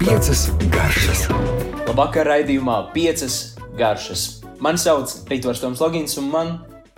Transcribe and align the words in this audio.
Piecas 0.00 0.46
garšas. 0.72 1.26
Labvakar, 1.84 2.30
raidījumā 2.30 2.76
piecas 2.94 3.34
garšas. 3.76 4.22
Mani 4.64 4.80
sauc 4.80 5.12
Rītvars 5.28 5.60
Toms 5.60 5.82
Logins, 5.84 6.14
un 6.16 6.30
man 6.32 6.52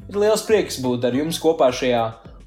ir 0.06 0.18
liels 0.22 0.44
prieks 0.46 0.78
būt 0.84 1.08
ar 1.08 1.16
jums 1.18 1.40
kopā 1.42 1.72
šajā 1.74 2.04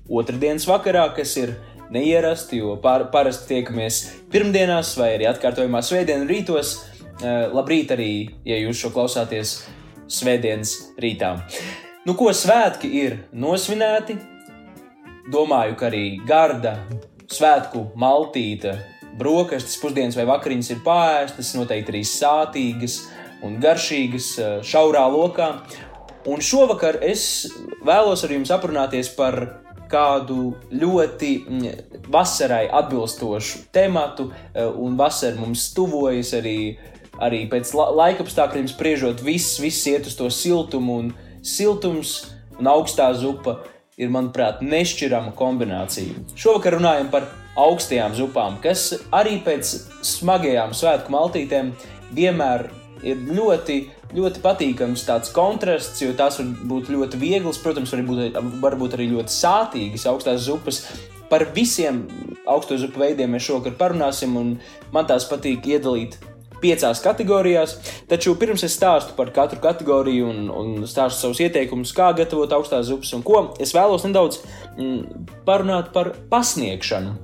otrdienas 0.08 0.64
vakarā, 0.70 1.10
kas 1.18 1.34
ir 1.42 1.52
neierasti, 1.92 2.62
jo 2.62 2.78
par, 2.80 3.10
parasti 3.12 3.50
tiekamies 3.50 3.98
pirmdienās 4.32 4.94
vai 5.02 5.10
arī 5.18 5.28
atkārtojumā 5.34 5.82
svētdienu 5.84 6.30
rītos. 6.32 6.78
Uh, 7.16 7.52
labrīt 7.52 7.92
arī, 7.92 8.14
ja 8.48 8.56
jūs 8.62 8.86
šo 8.86 8.94
klausāties 8.96 9.58
svētdienas 10.08 10.78
rītā. 10.96 11.34
Nu, 12.08 12.16
ko 12.16 12.32
svētki 12.32 12.94
ir 13.04 13.20
nosvinēti? 13.36 14.35
Domāju, 15.26 15.74
ka 15.80 15.88
arī 15.90 16.20
garda, 16.22 16.76
svētku 17.34 17.88
maltīte, 17.98 18.76
brokastis, 19.18 19.80
pusdienas 19.82 20.18
vai 20.20 20.28
vakariņas 20.30 20.70
ir 20.76 20.84
pārēstas, 20.86 21.56
noteikti 21.58 21.94
arī 21.96 22.02
sātīgas 22.06 23.00
un 23.46 23.58
garšīgas 23.64 24.28
šaurā 24.70 25.06
lokā. 25.10 25.50
Un 26.30 26.42
šovakar 26.46 27.00
es 27.06 27.48
vēlos 27.86 28.22
ar 28.26 28.36
jums 28.36 28.54
aprunāties 28.54 29.10
par 29.18 29.40
kādu 29.90 30.56
ļoti 30.70 31.32
vasarai 32.14 32.66
atbilstošu 32.70 33.66
tematu, 33.74 34.30
un 34.78 34.98
vasara 34.98 35.42
mums 35.42 35.72
tuvojas 35.74 36.36
arī, 36.38 36.76
arī 37.18 37.46
pēc 37.50 37.74
laika 37.74 38.26
apstākļiem 38.26 38.70
spriežot, 38.70 39.26
viss, 39.26 39.58
viss 39.62 39.90
iet 39.90 40.06
uz 40.06 40.18
to 40.22 40.30
siltumu, 40.30 41.02
un 41.02 41.14
siltums 41.42 42.20
un 42.60 42.70
augstā 42.70 43.10
zupa 43.18 43.64
ir, 43.96 44.12
manuprāt, 44.12 44.60
nešķirama 44.66 45.32
kombinācija. 45.40 46.20
Šovakar 46.36 46.76
runājam 46.76 47.12
par 47.14 47.30
augstajām 47.60 48.16
zupām, 48.18 48.58
kas 48.64 48.90
arī 49.16 49.38
pēc 49.46 49.72
smagajām 50.04 50.76
svētku 50.76 51.14
maltītēm 51.16 51.72
vienmēr 52.16 52.68
ir 53.08 53.24
ļoti, 53.38 53.78
ļoti 54.16 54.44
patīkams 54.44 55.06
tāds 55.08 55.32
kontrasts, 55.36 56.04
jo 56.04 56.12
tās 56.18 56.42
var 56.42 56.52
būt 56.68 56.92
ļoti 56.92 57.20
vieglas, 57.22 57.60
protams, 57.64 57.96
var 57.96 58.04
būt, 58.10 58.40
varbūt 58.64 58.98
arī 58.98 59.10
ļoti 59.14 59.36
sātīgas 59.36 60.08
augstās 60.12 60.44
zupas. 60.50 60.84
Par 61.32 61.48
visiem 61.56 62.04
augsto 62.52 62.78
zupu 62.78 63.02
veidiem 63.02 63.32
mēs 63.34 63.48
šovakar 63.48 63.80
parunāsim, 63.80 64.36
un 64.38 64.56
man 64.94 65.08
tās 65.10 65.26
patīk 65.30 65.66
iedalīt 65.72 66.20
piecās 66.62 67.02
kategorijās. 67.04 67.78
Taču 68.12 68.36
pirms 68.40 68.66
es 68.68 68.76
stāstu 68.78 69.16
par 69.18 69.32
katru 69.36 69.62
kategoriju 69.64 70.32
un, 70.32 70.50
un 70.50 70.90
stāstu 70.90 71.26
savus 71.26 71.44
ieteikumus, 71.46 71.94
kā 71.96 72.12
gatavot 72.18 72.58
augstās 72.58 72.90
zupas 72.90 73.14
un 73.18 73.24
ko, 73.26 73.46
es 73.62 73.76
vēlos 73.76 74.08
nedaudz 74.08 74.42
mm, 74.78 75.30
parunāt 75.48 75.94
par 75.96 76.14
pasniegšanu. 76.32 77.16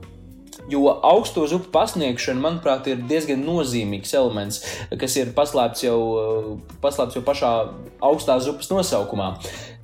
Jo 0.70 0.86
augsto 1.04 1.44
zupu 1.50 1.72
pasniegšana, 1.74 2.40
manuprāt, 2.40 2.86
ir 2.88 3.02
diezgan 3.09 3.42
nozīmīgs 3.44 4.14
elements, 4.16 4.62
kas 5.00 5.18
ir 5.18 5.34
paslēpts 5.36 5.84
jau, 5.84 5.98
paslēpts 6.84 7.18
jau 7.18 7.24
pašā 7.28 7.52
augstā 8.08 8.38
zupas 8.44 8.70
nosaukumā. 8.72 9.34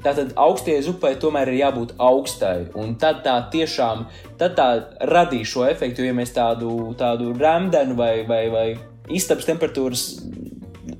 Tātad 0.05 0.35
augstajai 0.37 0.83
zupai 0.85 1.15
tomēr 1.19 1.49
ir 1.51 1.63
jābūt 1.63 1.95
augstai, 1.97 2.69
un 2.77 2.93
tad 3.01 3.23
tā 3.25 3.39
tiešām 3.51 4.05
tad 4.39 4.53
tā 4.59 4.67
radīs 5.09 5.49
šo 5.49 5.65
efektu. 5.67 6.05
Jo 6.05 6.13
ja 6.13 6.19
mēs 6.19 6.35
tādu, 6.35 6.93
tādu 6.99 7.33
rēmdenu 7.35 7.97
vai, 7.97 8.13
vai, 8.29 8.43
vai 8.53 8.67
istabas 9.13 9.47
temperatūras 9.49 10.05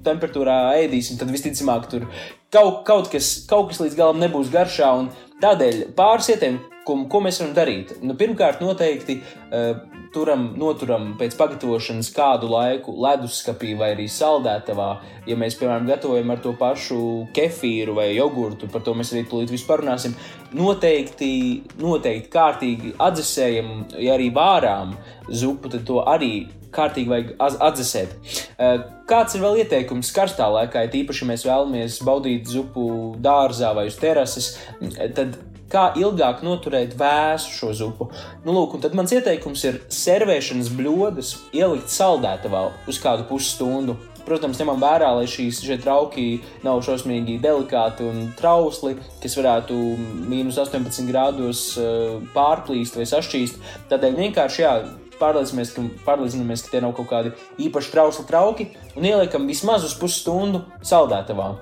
temperatūrā 0.08 0.58
ēdīsim, 0.84 1.20
tad 1.20 1.32
visticamāk 1.32 1.88
tur 1.92 2.08
kaut, 2.54 2.84
kaut, 2.88 3.12
kas, 3.12 3.34
kaut 3.50 3.72
kas 3.72 3.82
līdz 3.84 4.00
galam 4.00 4.20
nebūs 4.24 4.52
garšā. 4.54 4.92
Tādēļ 5.44 5.84
pāris 5.98 6.32
ieteikumu 6.34 6.78
Ko, 6.88 6.96
ko 7.12 7.20
mēs 7.20 7.42
varam 7.42 7.52
darīt? 7.56 7.90
Nu, 8.00 8.14
pirmkārt, 8.16 8.62
noteikti 8.64 9.18
uh, 9.20 9.82
turam, 10.16 10.46
noturam 10.60 11.10
pēc 11.20 11.34
pagatavošanas 11.36 12.10
kādu 12.16 12.48
laiku 12.48 12.94
leduskapī 13.04 13.74
vai 13.80 13.90
arī 13.96 14.06
saldētavā. 14.12 14.88
Ja 15.28 15.36
mēs, 15.40 15.58
piemēram, 15.60 15.90
gatavojam 15.90 16.32
ar 16.32 16.40
to 16.46 16.54
pašu 16.56 17.00
kefīru 17.36 17.98
vai 17.98 18.14
jogurtu, 18.14 18.70
par 18.72 18.86
to 18.86 18.96
mēs 18.96 19.12
arī 19.12 19.26
tūlīt 19.28 19.68
parunāsim. 19.68 20.16
Noteikti, 20.56 21.32
noteikti 21.82 22.32
kārtīgi 22.32 22.94
atdzesējam, 23.04 23.74
ja 24.00 24.16
arī 24.16 24.32
vārām 24.32 24.96
zupu, 25.28 25.74
tad 25.74 25.84
to 25.90 26.06
arī 26.08 26.48
kārtīgi 26.78 27.12
vajag 27.12 27.36
atdzesēt. 27.42 28.16
Uh, 28.58 28.80
kāds 29.10 29.36
ir 29.36 29.44
vēl 29.44 29.62
ieteikums 29.66 30.14
karstā 30.16 30.48
laikā, 30.54 30.86
ja 30.86 30.94
tīpaši 30.94 31.28
mēs 31.30 31.46
vēlamies 31.48 32.00
baudīt 32.08 32.50
zupu 32.54 32.88
dārzā 33.24 33.74
vai 33.78 33.88
uz 33.92 34.00
terases, 34.00 34.54
tad 35.18 35.40
kā 35.72 35.90
ilgāk 36.00 36.44
noturēt 36.46 36.96
vēsu 37.00 37.54
šo 37.54 37.72
zupu. 37.76 38.10
Nu, 38.46 38.54
lūk, 38.56 38.78
tad 38.84 38.96
mans 38.98 39.14
ieteikums 39.16 39.64
ir 39.68 39.82
servēšanas 39.94 40.72
bļodas 40.78 41.34
ielikt 41.56 41.92
saldētavā 41.94 42.68
uz 42.88 43.02
kādu 43.04 43.28
pusstundu. 43.30 43.98
Protams, 44.28 44.60
ņemam 44.60 44.82
vērā, 44.84 45.14
lai 45.16 45.28
šīs 45.32 45.62
trauki 45.80 46.42
nav 46.66 46.82
šausmīgi 46.84 47.38
delikāti 47.40 48.04
un 48.04 48.26
trausli, 48.36 48.98
kas 49.24 49.38
varētu 49.40 49.78
mīnus 50.28 50.60
18 50.60 51.08
grādos 51.08 51.62
eh, 51.80 52.18
pārplīst 52.36 53.00
vai 53.00 53.08
sašķīst. 53.08 53.62
Tādēļ 53.88 54.20
vienkārši 54.26 54.66
jā, 54.66 54.74
pārliecinamies, 55.22 55.74
ka, 55.76 55.88
pārliecinamies, 56.08 56.66
ka 56.66 56.76
tie 56.76 56.84
nav 56.84 56.94
kaut 56.98 57.10
kādi 57.14 57.34
īpaši 57.68 57.94
trausli 57.94 58.28
trauki 58.30 58.70
un 58.96 59.08
ieliekam 59.08 59.50
vismaz 59.50 59.88
uz 59.88 59.98
pusstundu 60.00 60.66
saldētavā 60.86 61.56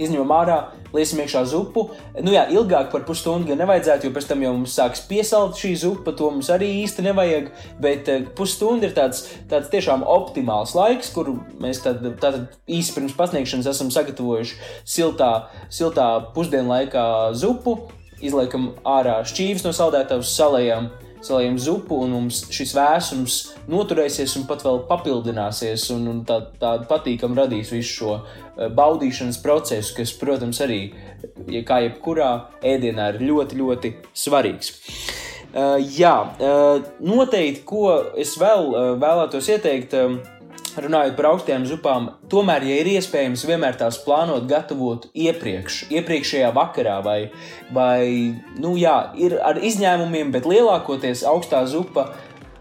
izņemam 0.00 0.32
ārā, 0.34 0.56
liesim 0.94 1.20
iekšā 1.22 1.44
zupu. 1.50 1.86
Nu, 2.18 2.32
jā, 2.34 2.44
ilgāk 2.52 2.90
par 2.92 3.04
pusstundu 3.06 3.50
gan 3.50 3.60
nevajadzētu, 3.62 4.08
jo 4.08 4.14
pēc 4.14 4.28
tam 4.30 4.42
jau 4.42 4.52
mums 4.56 4.74
sāks 4.76 5.04
piesalt 5.08 5.58
šī 5.60 5.74
zupa. 5.84 6.14
To 6.18 6.30
mums 6.34 6.50
arī 6.52 6.70
īsti 6.82 7.06
nevajag. 7.06 7.50
Bet 7.82 8.10
uh, 8.10 8.26
pusstunda 8.38 8.88
ir 8.88 8.96
tāds, 8.96 9.24
tāds 9.50 9.70
tiešām 9.72 10.06
optimāls 10.06 10.74
laiks, 10.76 11.12
kur 11.14 11.34
mēs 11.62 11.84
tad, 11.84 12.02
tātad 12.22 12.54
īsi 12.66 12.94
pirms 12.96 13.14
pasniegšanas 13.18 13.70
esam 13.70 13.92
sagatavojuši 13.94 14.58
siltā, 14.96 15.32
siltā 15.72 16.08
pusdienlaikā 16.34 17.06
zupu. 17.38 17.78
Izliekam 18.24 18.70
ārā 18.88 19.18
šķīvis 19.26 19.66
no 19.66 19.74
saldētavas, 19.76 20.30
salējam 20.32 20.88
salējam 21.24 21.58
zupu, 21.60 21.98
un 22.04 22.14
mums 22.18 22.42
šis 22.54 22.74
vēsums 22.76 23.38
noturēsies 23.70 24.36
un 24.38 24.46
pat 24.48 24.64
vēl 24.66 24.82
papildināsies, 24.90 25.88
un, 25.94 26.06
un 26.12 26.22
tā, 26.28 26.40
tādu 26.60 26.88
patīkamu 26.90 27.38
radīs 27.40 27.72
visu 27.74 27.98
šo 27.98 28.14
eh, 28.20 28.68
baudīšanas 28.68 29.40
procesu, 29.44 29.96
kas, 29.98 30.14
protams, 30.20 30.60
arī, 30.64 30.80
kā 31.66 31.82
jebkurā 31.86 32.30
ēdienā, 32.74 33.14
ir 33.14 33.28
ļoti, 33.30 33.60
ļoti 33.62 33.94
svarīgs. 34.24 34.74
Uh, 35.54 35.76
jā, 35.78 36.16
uh, 36.42 36.80
noteikti, 36.98 37.60
ko 37.62 37.86
es 38.18 38.32
vēl 38.40 38.72
uh, 38.72 38.86
vēlētos 38.98 39.52
ieteikt. 39.54 39.94
Uh, 39.94 40.33
runājot 40.80 41.16
par 41.18 41.28
augstajām 41.30 41.64
zupām, 41.68 42.10
tomēr, 42.32 42.66
ja 42.68 42.76
ir 42.80 42.90
iespējams, 42.96 43.46
vienmēr 43.48 43.78
tās 43.80 43.98
plānot, 44.04 44.46
gatavot 44.50 45.08
iepriekš, 45.14 45.84
iepriekšējā 45.94 46.50
vakarā, 46.56 46.98
vai, 47.04 47.18
vai 47.74 48.04
nu, 48.60 48.74
jā, 48.80 48.96
ir 49.20 49.38
ar 49.42 49.60
izņēmumiem, 49.62 50.32
bet 50.34 50.48
lielākoties 50.50 51.26
augstā 51.30 51.64
zupa. 51.70 52.12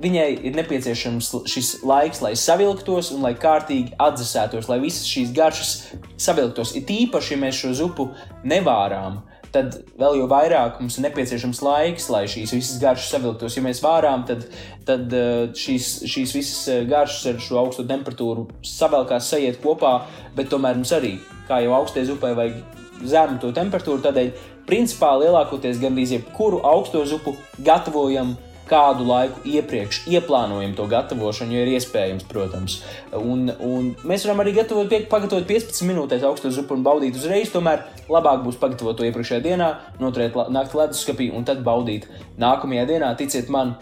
Viņai 0.03 0.29
ir 0.50 0.56
nepieciešams 0.57 1.29
šis 1.47 1.68
laiks, 1.88 2.19
lai 2.25 2.34
savilktos 2.35 3.12
un 3.16 3.22
lai 3.24 3.35
kārtīgi 3.40 3.94
atdzesētos, 4.01 4.66
lai 4.68 4.81
visas 4.84 5.06
šīs 5.07 5.30
garšas 5.38 5.75
savilktos. 6.19 6.74
It 6.75 6.90
īpaši, 6.91 7.35
ja 7.35 7.40
mēs 7.40 7.62
šo 7.62 7.72
zupu 7.78 8.09
nevārām, 8.44 9.22
uh, 9.22 9.32
tad 9.53 9.75
vēl 10.00 10.18
jau 10.18 10.28
vairāk 10.31 10.80
mums 10.81 10.97
ir 10.97 11.06
nepieciešams 11.06 11.62
laiks, 11.66 12.08
lai 12.14 12.24
šīs 12.30 12.56
visas 12.56 12.80
garšas 12.81 13.12
savilktos. 13.14 13.58
Ja 13.58 13.64
mēs 13.66 13.81
vārām, 13.84 14.25
tad, 14.30 14.47
tad 14.88 15.14
eh, 15.14 15.52
šīs, 15.58 15.91
šīs 16.09 16.34
visas 16.38 16.62
eh, 16.74 16.81
garšas 16.90 17.34
ar 17.34 17.44
šo 17.44 17.59
augsto 17.62 17.86
temperatūru 17.90 18.47
savelkās, 18.66 19.30
sajiet 19.30 19.62
kopā, 19.63 20.00
bet 20.38 20.50
tomēr 20.53 20.80
mums 20.80 20.94
arī, 20.97 21.19
kā 21.50 21.62
jau 21.63 21.75
augstai 21.78 22.08
zupai, 22.09 22.34
vajag 22.40 23.06
zemu 23.09 23.40
to 23.44 23.53
temperatūru. 23.56 24.02
Tādēļ, 24.06 24.34
principā, 24.69 25.13
lielākoties 25.22 25.81
gandrīz 25.81 26.16
jebkuru 26.18 26.63
augsto 26.66 27.03
zupu 27.09 27.36
gatavojam 27.62 28.34
kādu 28.73 29.06
laiku 29.06 29.44
iepriekš 29.45 30.03
ieplānojam 30.09 30.74
to 30.77 30.88
gatavošanu, 30.89 31.53
jo 31.53 31.63
ir 31.63 31.74
iespējams, 31.75 32.25
protams. 32.30 32.80
Un, 33.13 33.45
un 33.62 33.92
mēs 34.07 34.25
varam 34.25 34.42
arī 34.42 34.56
gatavot, 34.57 34.95
pagatavot 35.12 35.45
15 35.50 35.86
minūtēs 35.89 36.25
augstu 36.25 36.51
zupu 36.53 36.77
un 36.77 36.86
baudīt 36.86 37.19
uzreiz. 37.19 37.51
Tomēr 37.53 37.86
labāk 38.09 38.42
būs 38.45 38.57
pagatavot 38.62 38.98
to 38.98 39.06
iepriekšējā 39.09 39.44
dienā, 39.45 39.69
noturēt 40.01 40.38
naktī 40.53 40.81
leduskapī 40.81 41.30
un 41.36 41.45
tad 41.45 41.62
baudīt 41.65 42.09
nākamajā 42.42 42.88
dienā. 42.89 43.13
Ticiet 43.19 43.51
man, 43.53 43.75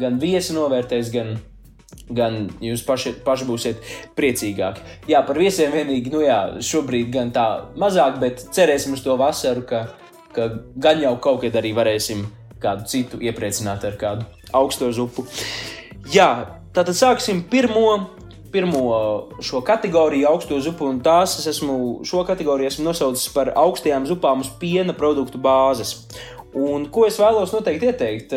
gan 0.00 0.16
viesi 0.22 0.56
novērtēs, 0.56 1.12
gan 1.14 1.36
gan 2.08 2.46
jūs 2.64 2.80
paši, 2.88 3.18
paši 3.24 3.44
būsiet 3.48 3.88
priecīgāki. 4.16 4.80
Jā, 5.12 5.20
par 5.28 5.36
viesiem 5.40 5.74
vienīgi, 5.74 6.12
nu 6.12 6.22
jā, 6.24 6.38
šobrīd 6.64 7.10
gan 7.12 7.34
tā 7.36 7.44
mazāk, 7.80 8.16
bet 8.22 8.46
cerēsim 8.56 8.96
uz 8.96 9.04
to 9.04 9.16
vasaru, 9.20 9.66
ka, 9.68 9.82
ka 10.32 10.48
gan 10.80 11.04
jau 11.04 11.14
kaut 11.20 11.42
kad 11.44 11.60
arī 11.60 11.74
varēsim 11.76 12.24
kādu 12.62 12.88
citu 12.88 13.20
iepriecināt 13.20 13.84
ar 13.84 14.00
kādu 14.00 14.37
augsto 14.52 14.90
zupu. 14.92 15.26
Jā, 16.12 16.60
tātad 16.72 16.96
sāksim 16.96 17.44
pirmo. 17.50 18.14
Pirmo 18.48 18.80
šo 19.44 19.58
kategoriju, 19.60 20.24
augsto 20.24 20.56
zupu, 20.64 20.86
un 20.88 21.02
tās 21.04 21.34
es 21.36 21.44
esmu, 21.50 21.74
šo 22.08 22.22
kategoriju 22.24 22.70
esmu 22.70 22.86
nosaucis 22.86 23.28
par 23.34 23.50
augstajām 23.52 24.06
zupām 24.08 24.40
uz 24.40 24.48
piena 24.56 24.94
produktu 24.96 25.36
bāzes. 25.36 25.90
Un, 26.56 26.86
ko 26.88 27.02
es 27.04 27.18
vēlos 27.20 27.50
noteikti 27.52 27.90
ieteikt? 27.90 28.32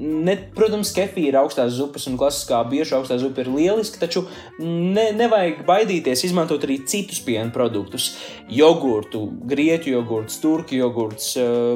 Ne, 0.00 0.36
protams, 0.56 0.88
kefīra 0.96 1.42
augstās 1.42 1.74
zupas 1.76 2.06
un 2.08 2.16
klasiskā 2.16 2.62
bieža 2.70 2.96
augstā 2.96 3.18
zupa 3.20 3.42
ir 3.42 3.50
lieliski, 3.52 4.00
taču 4.00 4.22
ne, 4.56 5.10
nevajag 5.12 5.60
baidīties 5.68 6.24
izmantot 6.30 6.64
arī 6.64 6.78
citus 6.88 7.20
piena 7.26 7.52
produktus. 7.52 8.08
Jogurtu, 8.48 9.26
grieķu 9.52 9.92
jogurts, 9.92 10.38
turku 10.40 10.78
jogurts, 10.78 11.34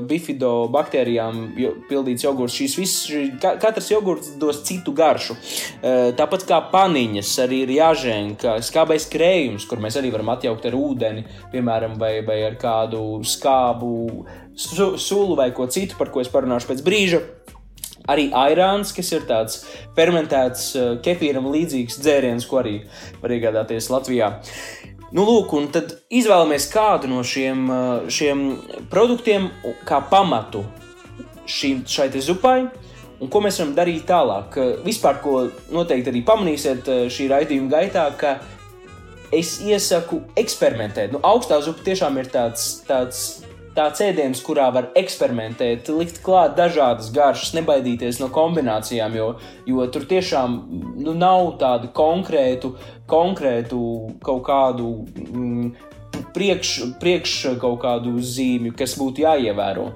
bifido 0.08 0.54
baktērijām 0.72 1.42
pildīts 1.90 2.24
jogurts. 2.24 2.56
Šīs 2.56 2.78
visas, 2.80 3.44
katrs 3.60 3.92
jogurts 3.92 4.32
dos 4.40 4.62
citu 4.64 4.96
garšu. 4.96 5.36
Tāpat 6.16 6.48
kā 6.48 6.62
paniņas, 6.72 7.36
arī 7.44 7.64
ir 7.66 7.76
jāžēna, 7.76 8.56
skābais 8.64 9.10
krējums, 9.12 9.68
kur 9.68 9.84
mēs 9.84 10.00
arī 10.00 10.14
varam 10.14 10.32
atjaukt 10.32 10.70
ar 10.70 10.80
ūdeni, 10.80 11.28
piemēram, 11.52 12.00
vai, 12.00 12.16
vai 12.24 12.40
ar 12.48 12.56
kādu 12.60 13.20
skābu 13.28 13.90
su, 14.60 14.96
sulu 15.00 15.36
vai 15.38 15.50
ko 15.56 15.66
citu, 15.70 15.96
par 15.98 16.12
ko 16.12 16.22
es 16.24 16.30
parunāšu 16.32 16.70
pēc 16.70 16.84
brīža. 16.86 17.22
Arī 18.10 18.30
airāns, 18.34 18.94
kas 18.96 19.10
ir 19.12 19.26
tāds 19.28 19.60
fermentēts 19.96 20.70
uh, 20.74 20.92
kefīram 21.04 21.46
līdzīgs 21.52 22.00
dzēriens, 22.00 22.46
ko 22.48 22.62
arī 22.62 22.80
var 23.20 23.34
iegādāties 23.36 23.90
Latvijā. 23.92 24.32
Nu, 25.10 25.24
lūk, 25.26 25.52
un 25.58 25.68
tad 25.74 25.96
izvēlamies 26.12 26.68
kādu 26.72 27.10
no 27.10 27.22
šiem, 27.26 27.66
uh, 27.70 28.10
šiem 28.10 28.44
produktiem 28.92 29.50
kā 29.86 30.00
pamatu 30.10 30.64
šīm, 31.50 31.84
šai 31.88 32.08
zupai. 32.22 32.62
Un 33.20 33.28
ko 33.28 33.42
mēs 33.44 33.58
varam 33.60 33.74
darīt 33.76 34.06
tālāk? 34.08 34.56
Vispār, 34.80 35.18
ko 35.20 35.42
noteikti 35.74 36.08
arī 36.08 36.22
pamanīsiet 36.24 36.86
šī 37.12 37.26
raidījuma 37.28 37.68
gaitā, 37.74 38.06
ka 38.16 38.38
es 39.34 39.58
iesaku 39.60 40.22
eksperimentēt. 40.40 41.12
Nu, 41.12 41.20
augstā 41.26 41.60
zupa 41.60 41.84
tiešām 41.86 42.16
ir 42.22 42.30
tāds, 42.32 42.80
tāds 42.88 43.42
tāds 43.76 44.02
ēdiens, 44.04 44.40
kurā 44.44 44.68
var 44.74 44.90
eksperimentēt, 44.98 45.90
likt 45.94 46.20
klāt 46.24 46.56
dažādas 46.58 47.10
garšas, 47.14 47.54
nebaidīties 47.58 48.20
no 48.22 48.30
kombinācijām, 48.34 49.14
jo, 49.18 49.28
jo 49.68 49.86
tur 49.92 50.06
tiešām 50.10 50.58
nu, 51.04 51.14
nav 51.14 51.54
tādu 51.60 51.92
konkrētu, 51.94 52.74
konkrētu 53.10 53.84
kaut 54.24 54.44
kādu. 54.50 54.92
Mm, 55.28 55.72
Priekš, 56.34 56.70
priekš 57.00 57.32
kaut 57.62 57.78
kādu 57.84 58.16
zīmju, 58.18 58.74
kas 58.76 58.92
būtu 58.98 59.22
jāievēro. 59.22 59.86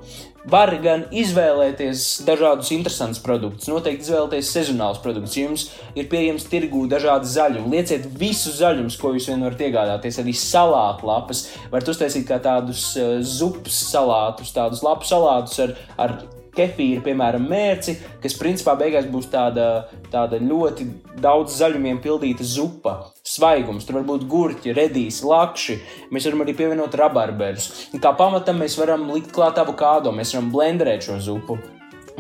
Var 0.45 0.75
gan 0.85 1.07
izvēlēties 1.09 2.03
dažādus 2.27 2.69
interesantus 2.75 3.23
produktus, 3.25 3.71
noteikti 3.71 4.05
izvēlēties 4.05 4.51
sezonālus 4.53 5.01
produktus. 5.01 5.39
Ja 5.39 5.47
jums 5.47 5.65
ir 5.97 6.11
pieejams 6.13 6.45
tirgū 6.53 6.83
dažādi 6.93 7.31
zaļumi, 7.33 7.73
lieciet 7.73 8.05
visus 8.21 8.59
zaļumus, 8.59 8.99
ko 9.01 9.15
jūs 9.15 9.31
vien 9.33 9.47
varat 9.47 9.65
iegādāties. 9.65 10.21
Arī 10.21 10.37
salātu 10.37 11.09
lapas, 11.09 11.47
varat 11.73 11.89
uztaisīt 11.95 12.29
kā 12.29 12.37
tādus 12.45 12.91
uh, 13.01 13.17
zupas 13.25 13.81
salātus, 13.89 14.53
tādus 14.53 14.85
lapu 14.85 15.09
salātus 15.09 15.65
ar, 15.65 15.77
ar 15.97 16.19
kefīru, 16.55 17.03
piemēram, 17.09 17.49
mērci, 17.49 17.97
kas 18.23 18.37
principā 18.39 18.77
beigās 18.79 19.09
būs 19.11 19.31
tāda, 19.33 19.89
tāda 20.13 20.39
ļoti 20.43 20.87
daudz 21.25 21.57
zaļumiem 21.61 22.01
pildīta 22.05 22.47
zupa. 22.47 22.99
Svaigums, 23.35 23.83
tur 23.87 23.97
var 23.99 24.05
būt 24.07 24.29
gurķi, 24.31 24.75
redīs, 24.77 25.23
lakši. 25.27 25.75
Mēs 26.15 26.29
varam 26.29 26.45
arī 26.45 26.53
pievienot 26.55 26.95
rabarberus. 27.01 27.89
Un 27.91 28.03
kā 28.03 28.13
pamatam 28.15 28.61
mēs 28.63 28.77
varam 28.79 29.09
likt 29.11 29.33
klāt 29.35 29.59
avokādo, 29.59 30.13
mēs 30.15 30.37
varam 30.37 30.53
blenderēt 30.55 31.09
šo 31.09 31.19
zupu. 31.25 31.57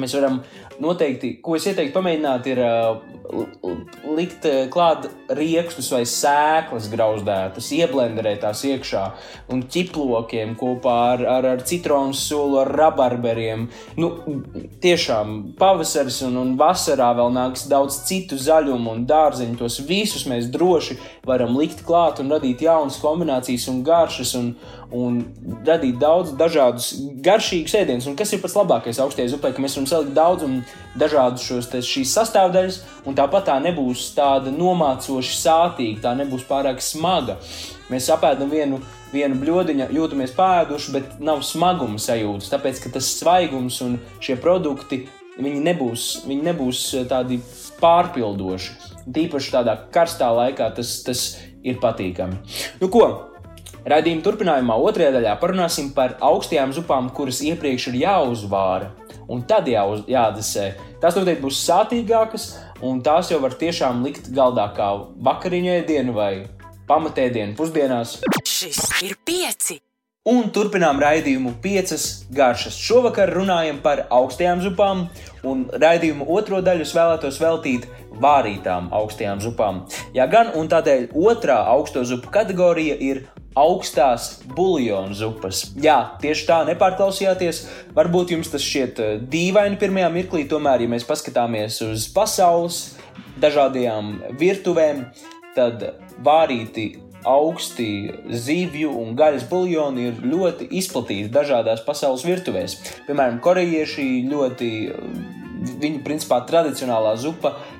Mēs 0.00 0.16
varam 0.16 0.40
noteikti, 0.82 1.36
ko 1.44 1.56
es 1.58 1.66
ieteiktu 1.68 1.94
pamēģināt, 1.94 2.46
ir 2.50 2.60
uh, 2.64 3.02
likt 4.14 4.46
uh, 4.48 4.64
klāt 4.72 5.06
rīkstus 5.34 5.90
vai 5.94 6.02
sēklas 6.08 6.88
grauzdētas, 6.92 7.70
ieblenderēt 7.76 8.42
tās 8.44 8.64
iekšā 8.68 9.04
un 9.54 9.64
ķiplokiem 9.70 10.54
kopā 10.60 10.96
ar, 11.14 11.24
ar, 11.36 11.48
ar 11.54 11.64
citronu 11.66 12.16
sulu, 12.16 12.60
ar 12.62 12.72
rabarberiem. 12.80 13.66
Nu, 14.00 14.10
tiešām 14.84 15.56
pavasaris 15.60 16.20
un, 16.28 16.38
un 16.42 16.54
vasarā 16.60 17.10
vēl 17.16 17.34
nāks 17.34 17.66
daudz 17.70 18.02
citu 18.08 18.38
zaļumu 18.40 18.96
un 18.96 19.04
dārzeņu. 19.08 19.58
Tos 19.60 19.80
visus 19.88 20.26
mēs 20.30 20.50
droši 20.52 20.98
varam 21.26 21.56
likt 21.58 21.84
klāt 21.86 22.22
un 22.22 22.32
radīt 22.34 22.64
jaunas 22.66 23.00
kombinācijas 23.02 23.68
un 23.72 23.82
garšas 23.86 24.34
un, 24.40 24.54
un 24.94 25.20
radīt 25.66 25.98
daudz 25.98 26.34
dažādus 26.38 26.92
garšīgus 27.24 27.74
ēdienus. 27.80 28.06
Un 28.10 28.16
kas 28.18 28.32
ir 28.32 28.42
pats 28.42 28.54
labākais 28.58 29.00
augstajai 29.02 29.32
zupai, 29.32 29.50
ka 29.54 29.62
mēs 29.62 29.74
varam 29.76 29.88
salikt 29.90 30.14
daudz 30.16 30.46
un 30.46 30.60
dažādus 31.00 31.46
šos 31.48 31.70
te, 31.72 31.82
šīs 31.82 32.14
sastāvdaļas, 32.14 32.80
un 33.08 33.18
tāpat 33.18 33.48
tā 33.50 33.56
nebūs 33.64 34.06
tāda 34.16 34.52
nomācoši 34.54 35.34
sātīga, 35.40 36.04
tā 36.06 36.14
nebūs 36.20 36.46
pārāk 36.48 36.82
smaga. 36.84 37.40
Mēs 37.90 38.06
apēdam 38.14 38.52
vienu, 38.52 38.78
vienu 39.12 39.36
bludiņu, 39.42 39.90
jūtamies 39.92 40.32
pēduši, 40.38 40.94
bet 40.94 41.18
nav 41.24 41.42
smaguma 41.44 42.00
sajūtas, 42.00 42.52
tāpēc 42.54 42.80
ka 42.84 42.94
tas 42.94 43.10
svaigums 43.18 43.82
un 43.84 43.98
šie 44.24 44.38
produkti 44.40 45.02
viņi 45.34 45.60
nebūs, 45.66 46.08
viņi 46.28 46.50
nebūs 46.52 46.86
eh, 46.94 47.06
tādi 47.10 47.40
pārpildoši. 47.82 48.80
Tīpaši 49.14 49.52
tādā 49.52 49.76
karstā 49.92 50.30
laikā 50.32 50.70
tas, 50.78 50.96
tas 51.04 51.24
ir 51.66 51.80
patīkami. 51.82 52.38
Nu, 52.80 52.88
ko? 52.92 53.33
Radījuma 53.84 54.24
turpinājumā, 54.24 54.76
otrajā 54.80 55.10
daļā, 55.12 55.34
parunāsim 55.42 55.90
par 55.92 56.14
augstajām 56.24 56.70
zupām, 56.72 57.10
kuras 57.12 57.42
iepriekš 57.44 57.90
ir 57.90 57.98
jāuzvāra 58.06 58.94
un 59.28 59.42
tad 59.48 59.68
jā, 59.68 59.82
jādasē. 60.08 60.70
Tās 61.02 61.16
noteikti 61.18 61.44
būs 61.44 61.60
sātīgākas, 61.66 62.46
un 62.84 63.02
tās 63.04 63.28
jau 63.32 63.40
var 63.44 63.56
tiešām 63.60 64.04
likt 64.06 64.30
galdā 64.32 64.70
kā 64.76 64.90
vakariņu 65.28 65.74
ēdienu 65.78 66.14
vai 66.16 66.32
pamatēdienu 66.88 67.56
pusdienās. 67.58 68.22
Šis 68.44 68.80
ir 69.04 69.18
pieci! 69.24 69.82
Un 70.24 70.46
turpinām 70.48 70.96
raidījumu 71.02 71.50
piecas 71.60 72.24
garšas. 72.32 72.78
Šovakar 72.80 73.28
runājam 73.36 73.82
par 73.84 74.06
augstajām 74.08 74.62
zupām, 74.64 75.02
un 75.44 75.66
raidījumu 75.68 76.24
otro 76.32 76.62
daļu 76.64 76.86
vēlētos 76.88 77.36
veltīt 77.42 77.84
vārītām 78.24 78.88
augstajām 78.96 79.44
zupām. 79.44 79.82
Jā, 80.16 80.24
gan 80.32 80.54
un 80.56 80.72
tādēļ 80.72 81.10
otrā 81.12 81.58
augsto 81.74 82.06
zupu 82.08 82.32
kategorija 82.32 82.96
ir 82.96 83.26
augstās 83.54 84.40
buļbuļsāļu 84.48 85.18
zupas. 85.18 85.62
Jā, 85.80 85.98
tieši 86.22 86.46
tā, 86.48 86.58
nepārklausījāties. 86.70 87.62
Varbūt 87.94 88.34
jums 88.34 88.50
tas 88.52 88.64
šķiet 88.64 89.00
eh, 89.02 89.14
dīvaini 89.30 89.78
pirmajā 89.80 90.10
mirklī, 90.14 90.44
tomēr, 90.50 90.84
ja 90.84 90.90
mēs 90.94 91.06
paskatāmies 91.08 91.80
uz 91.86 92.08
pasaules 92.14 92.82
dažādajām 93.42 94.16
virtuvēm, 94.40 95.06
tad 95.54 95.84
vārīti 96.24 96.94
augsti 97.24 97.88
zivju 98.28 98.90
un 99.00 99.14
gaļas 99.16 99.46
buļļoni 99.48 100.08
ir 100.10 100.18
ļoti 100.28 100.68
izplatīti 100.80 101.32
dažādās 101.32 101.84
pasaules 101.86 102.26
virtuvēs. 102.26 102.76
Piemēram, 103.06 103.40
korejieši 103.44 104.08
ļoti 104.28 104.70
Viņa 105.64 106.02
principā 106.04 106.42
tradicionālā 106.44 107.14
zupa 107.16 107.54
ir 107.54 107.73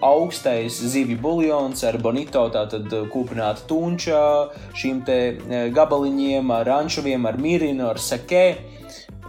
augstais 0.00 0.80
zivju 0.92 1.18
buļļons 1.20 1.84
ar 1.88 1.98
bonito, 2.02 2.46
tātad 2.52 2.88
kūpināta 3.12 3.66
tunča, 3.68 4.22
šīm 4.74 5.04
te 5.04 5.18
e, 5.36 5.62
gabaliņiem, 5.76 6.50
ar 6.50 6.68
anšoviem, 6.80 7.26
ar 7.26 7.38
mirinu, 7.38 7.90
ar 7.90 8.00
sekē 8.00 8.44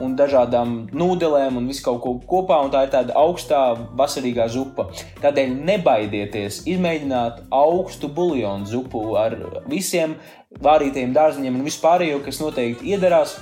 un 0.01 0.15
dažādām 0.15 0.88
nūdelēm 0.95 1.57
un 1.59 1.67
visu 1.69 1.83
kaut 1.85 2.01
ko 2.03 2.13
kopā, 2.27 2.61
un 2.63 2.71
tā 2.73 2.85
ir 2.85 2.93
tāda 2.93 3.15
augstā 3.19 3.61
vasarīgā 3.97 4.47
zupa. 4.51 4.88
Tādēļ 5.21 5.55
nebaidieties 5.67 6.63
izmēģināt 6.71 7.43
augstu 7.51 8.09
buļļonu 8.15 8.69
zupu 8.71 9.03
ar 9.19 9.38
visiem 9.69 10.15
vārītiem 10.63 11.13
dārziņiem 11.15 11.59
un 11.59 11.67
vispārējo, 11.67 12.21
kas 12.25 12.41
noteikti 12.43 12.93
iederās. 12.95 13.38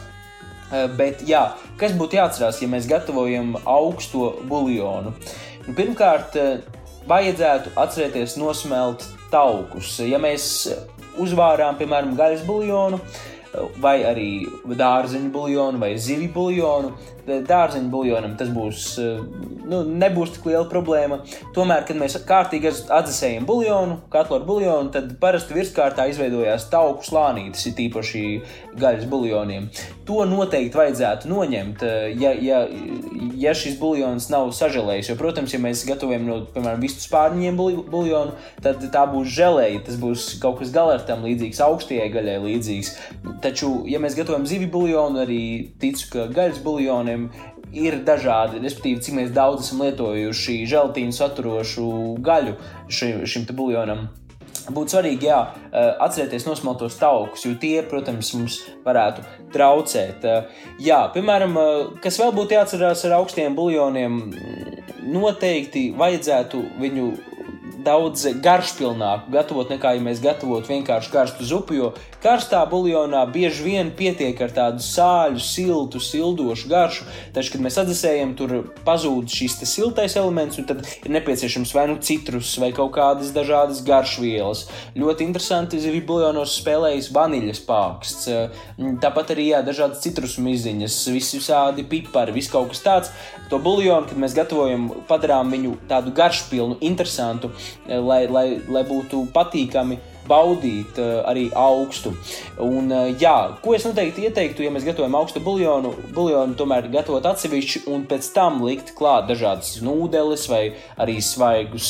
Eh, 0.69 0.86
bet, 0.98 1.24
jā, 1.25 1.48
kas 1.81 1.96
būtu 1.98 2.19
jāatcerās, 2.19 2.60
ja 2.62 2.69
mēs 2.69 2.89
gatavojam 2.89 3.55
augsto 3.65 4.36
buļļonu? 4.50 5.13
Nu, 5.65 5.74
pirmkārt, 5.77 6.36
eh, 6.38 6.60
vajadzētu 7.08 7.75
atcerēties 7.79 8.38
nosmelt 8.41 9.06
taukus. 9.32 9.98
Ja 10.03 10.20
mēs 10.22 10.46
uzvārām, 11.20 11.77
piemēram, 11.79 12.15
gaļas 12.20 12.46
buļļonu, 12.48 13.00
vai 13.82 13.96
arī 14.06 14.32
dārzeņu 14.77 15.32
buļļonu 15.34 15.82
vai 15.82 15.94
zivju 15.98 16.29
buļļonu, 16.36 16.91
dārzeņu 17.50 17.89
buļļonam 17.94 18.36
tas 18.38 18.50
būs, 18.53 18.86
nu, 19.70 19.82
nebūs 20.01 20.36
tik 20.36 20.48
liela 20.50 20.65
problēma. 20.70 21.20
Tomēr, 21.56 21.86
kad 21.88 21.98
mēs 22.00 22.18
kārtīgi 22.29 22.72
atdzesējam 22.94 23.48
buļļonu, 23.50 23.98
katlu 24.13 24.39
ar 24.39 24.48
buļļonu, 24.50 24.94
tad 24.94 25.12
parasti 25.22 25.58
virskārtā 25.58 26.08
izveidojās 26.12 26.70
tauku 26.74 27.06
slānītes, 27.10 27.65
ir 27.70 27.77
tīpaši 27.79 28.24
gaļas 28.79 29.07
buļļoniem. 29.09 29.67
To 30.07 30.23
noteikti 30.29 30.77
vajadzētu 30.77 31.29
noņemt, 31.29 31.83
eh, 31.85 32.07
ja, 32.21 32.33
ja, 32.33 32.61
ja 33.39 33.53
šis 33.57 33.77
buļļons 33.81 34.29
nav 34.33 34.51
sažēlējis. 34.57 35.11
Jo, 35.11 35.17
protams, 35.19 35.53
ja 35.53 35.59
mēs 35.63 35.85
gatavojam 35.89 36.27
no, 36.29 36.39
piemēram, 36.53 36.81
vistu 36.83 37.05
spārņiem 37.07 37.59
buļļonu, 37.59 38.35
tad 38.65 38.83
tā 38.93 39.05
būs 39.09 39.29
žēlēja, 39.35 39.83
tas 39.88 39.99
būs 40.01 40.27
kaut 40.41 40.59
kas 40.61 40.73
galertam 40.75 41.25
līdzīgs, 41.25 41.61
augstajai 41.65 42.09
gaļai 42.13 42.39
līdzīgs. 42.45 42.95
Taču, 43.43 43.71
ja 43.89 44.01
mēs 44.01 44.17
gatavojam 44.17 44.47
zivju 44.49 44.71
buļļonu, 44.75 45.23
arī 45.25 45.43
ticu, 45.81 46.11
ka 46.13 46.27
gaļas 46.33 46.61
produktiem 46.65 47.29
ir 47.75 47.99
dažādi, 48.05 48.61
respektīvi, 48.63 49.01
cik 49.05 49.17
mēs 49.17 49.33
daudz 49.35 49.67
esam 49.67 49.83
lietojuši 49.85 50.63
želatīnu 50.69 51.13
saturošu 51.13 51.89
gaļu 52.25 52.55
šim, 52.89 53.25
šim 53.29 53.45
buļļonam. 53.49 54.07
Būtu 54.73 54.95
svarīgi, 54.95 55.29
jā, 55.29 55.39
atcerēties 56.05 56.45
nosmaltos 56.47 56.97
taukus, 56.99 57.45
jo 57.45 57.55
tie, 57.61 57.79
protams, 57.89 58.33
mums 58.38 58.59
varētu 58.85 59.23
traucēt. 59.53 60.27
Jā, 60.83 60.99
piemēram, 61.15 61.57
kas 62.03 62.19
vēl 62.21 62.33
būtu 62.38 62.57
jāatcerās 62.57 63.05
ar 63.09 63.17
augstiem 63.19 63.57
buljoniem, 63.57 64.21
noteikti 65.09 65.89
vajadzētu 65.97 66.63
viņu 66.81 67.09
daudz 67.86 68.25
garšpilnāku 68.43 69.31
gatavot 69.33 69.69
nekā, 69.71 69.93
ja 69.95 70.03
mēs 70.03 70.21
gatavotu 70.24 70.71
vienkārši 70.74 71.12
karstu 71.13 71.48
zupu. 71.48 71.77
Jo 71.77 71.91
karstā 72.24 72.62
buljonā 72.69 73.21
bieži 73.31 73.63
vien 73.65 73.91
pietiek 73.95 74.39
ar 74.43 74.53
tādu 74.55 74.83
sāļu, 74.83 75.39
siltu, 75.43 76.01
sildošu 76.03 76.69
garšu. 76.71 77.07
Taču, 77.36 77.53
kad 77.53 77.63
mēs 77.63 77.79
atdzesējam, 77.81 78.36
tur 78.39 78.55
pazūd 78.88 79.31
šis 79.31 79.59
siltais 79.69 80.17
elements, 80.19 80.59
un 80.59 80.67
tad 80.69 80.83
ir 80.83 81.13
nepieciešams 81.15 81.74
vai 81.75 81.88
nu 81.91 81.98
citrus, 82.03 82.51
vai 82.62 82.71
kaut 82.75 82.93
kādas 82.98 83.33
dažādas 83.36 83.81
garšvielas. 83.88 84.65
Ļoti 85.00 85.27
interesanti 85.27 85.81
zivju 85.81 86.03
buljonos 86.09 86.57
spēlējas 86.59 87.12
vaniļas 87.15 87.63
pāksts. 87.67 88.29
Tāpat 89.03 89.36
arī 89.36 89.51
jā, 89.53 89.63
dažādas 89.65 90.03
citrusu 90.03 90.43
miziņas, 90.45 91.01
visādi 91.15 91.88
pipari, 91.88 92.36
viss 92.36 92.51
kaut 92.51 92.74
kas 92.74 92.83
tāds. 92.86 93.13
To 93.50 93.57
buljonu, 93.57 94.05
kad 94.05 94.19
mēs 94.21 94.36
gatavojam, 94.38 94.89
padarām 95.09 95.50
viņu 95.50 95.74
tādu 95.89 96.12
garšpilnu, 96.13 96.77
interesantu, 96.86 97.50
lai, 97.88 98.23
lai, 98.31 98.47
lai 98.69 98.85
būtu 98.88 99.25
patīkami 99.33 99.99
baudīt 100.29 100.99
uh, 101.01 101.21
arī 101.29 101.47
augstu. 101.57 102.13
Un, 102.61 102.89
uh, 102.93 103.09
jā, 103.19 103.35
ko 103.63 103.73
es 103.75 103.85
noteikti 103.88 104.27
ieteiktu, 104.27 104.63
ja 104.65 104.73
mēs 104.73 104.85
gatavojam 104.88 105.17
augstu 105.19 105.41
buļļonu, 105.45 105.93
buļļonu 106.15 106.57
tomēr 106.59 106.89
gatavot 106.93 107.25
atsevišķi 107.31 107.83
un 107.93 108.05
pēc 108.09 108.29
tam 108.35 108.61
likt 108.65 108.93
klāt 108.97 109.29
dažādas 109.29 109.79
nūdeles 109.85 110.45
vai 110.51 110.61
arī 111.01 111.19
svaigus, 111.23 111.89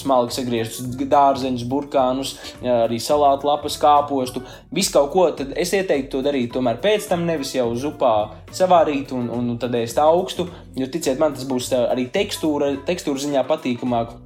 smalki 0.00 0.38
sagrieztus 0.38 0.94
dārzeņus, 1.00 1.66
burkānus, 1.70 2.34
arī 2.62 3.00
salātu 3.02 3.50
lapas, 3.50 3.78
kāpostu. 3.80 4.44
Visu 4.74 4.94
kaut 4.94 5.12
ko, 5.14 5.26
tad 5.36 5.54
es 5.58 5.74
ieteiktu 5.76 6.18
to 6.18 6.24
darīt 6.26 6.52
tomēr 6.54 6.80
pēc 6.82 7.10
tam, 7.10 7.26
nevis 7.28 7.54
jau 7.56 7.68
zupā 7.78 8.14
savārīt 8.54 9.14
un, 9.16 9.28
un, 9.34 9.52
tad 9.60 9.74
ēst 9.78 9.98
augstu, 10.02 10.48
jo 10.78 10.90
ticiet 10.90 11.20
man, 11.22 11.34
tas 11.36 11.46
būs 11.48 11.72
arī 11.80 12.08
tekstūra, 12.12 12.74
tekstūra 12.86 13.26
ziņā 13.26 13.46
patīkamāk 13.48 14.18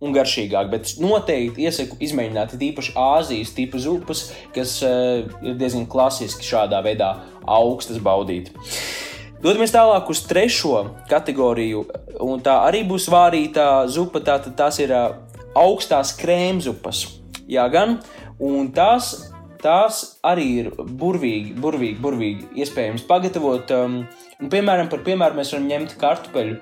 un 0.00 0.14
garšīgāk. 0.16 0.70
Bet 0.72 0.94
noteikti 1.00 1.66
iesaku 1.68 1.98
izmēģināt 2.02 2.56
īpaši 2.56 2.94
Āzijas 2.98 3.54
tipu 3.56 3.80
zupas, 3.82 4.28
kas 4.54 4.78
uh, 4.86 5.26
ir 5.44 5.58
diezgan 5.60 5.86
klasiski 5.90 6.46
šādā 6.46 6.80
veidā 6.84 7.14
augstas 7.44 8.00
baudīt. 8.02 8.52
Dodamies 9.40 9.72
tālāk 9.72 10.08
uz 10.12 10.20
trešo 10.28 10.82
kategoriju, 11.08 11.86
un 12.20 12.42
tā 12.44 12.58
arī 12.66 12.82
būs 12.88 13.08
vārītā 13.12 13.86
zupa. 13.88 14.20
Tātad 14.24 14.56
tās 14.58 14.80
ir 14.84 14.92
uh, 14.92 15.14
augstās 15.56 16.12
krēmzupas. 16.20 17.06
Jā, 17.50 17.64
gan, 17.72 17.98
un 18.40 18.68
tās, 18.76 19.14
tās 19.62 20.02
arī 20.24 20.48
ir 20.62 20.72
burvīgi, 20.76 21.54
burvīgi, 21.60 22.00
burvīgi 22.04 22.50
iespējams 22.62 23.06
pagatavot. 23.08 23.72
Um, 23.74 24.02
piemēram, 24.52 24.92
par 24.92 25.04
piemēru 25.08 25.40
mēs 25.40 25.54
varam 25.56 25.70
ņemt 25.72 25.96
kartupeļu 26.00 26.60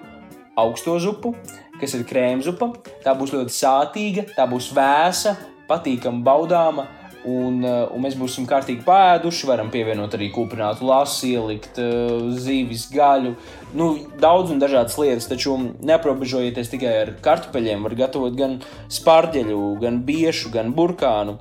augsto 0.58 0.96
zupu, 1.02 1.34
kas 1.80 1.96
ir 1.98 2.06
krēmzupa. 2.08 2.72
Tā 3.04 3.14
būs 3.18 3.34
ļoti 3.36 3.54
sātīga, 3.54 4.28
tā 4.36 4.46
būs 4.50 4.70
vēsa, 4.76 5.36
patīkama, 5.68 6.24
baudāma. 6.26 6.88
Un, 7.28 7.58
uh, 7.66 7.90
un 7.92 8.04
mēs 8.04 8.14
būsim 8.16 8.46
kārtīgi 8.48 8.84
pēduši, 8.86 9.48
varam 9.50 9.72
pievienot 9.74 10.12
arī 10.14 10.28
kūpinātu 10.32 10.86
lasu, 10.86 11.26
ielikt 11.26 11.80
uh, 11.82 12.28
zīves 12.38 12.86
gaļu. 12.92 13.34
Nu, 13.76 13.88
daudz 14.22 14.54
un 14.54 14.62
dažādas 14.62 14.96
lietas, 15.02 15.26
taču 15.28 15.56
neaprobežojieties 15.58 16.70
tikai 16.72 16.94
ar 17.02 17.12
kartupeļiem. 17.24 17.82
Var 17.84 17.98
gatavot 18.04 18.38
gan 18.38 18.60
spārģeļu, 18.94 19.60
gan 19.82 20.00
biešu, 20.06 20.54
gan 20.54 20.70
burkānu 20.78 21.40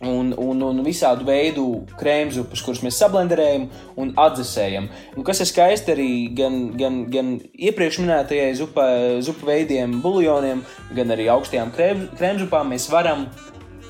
un, 0.00 0.32
un, 0.38 0.62
un 0.64 0.80
visādu 0.84 1.26
veidu 1.28 1.64
krēmzupas, 2.00 2.62
kuras 2.64 2.80
mēs 2.84 2.98
sablenderējam 3.02 3.66
un 4.00 4.12
atdzesējam. 4.20 4.88
Un 5.16 5.26
kas 5.26 5.42
ir 5.44 5.50
skaisti 5.50 5.92
arī 5.92 6.10
gan, 6.36 6.60
gan, 6.80 7.02
gan 7.12 7.34
iepriekš 7.52 8.00
minētajai 8.00 8.54
zupa, 8.58 8.86
zupu 9.24 9.50
veidiem, 9.50 9.98
buljoniem, 10.04 10.64
gan 10.96 11.12
arī 11.12 11.28
augstajām 11.32 11.72
krēm, 11.76 12.06
krēmzupām, 12.16 12.72
mēs 12.72 12.88
varam 12.92 13.28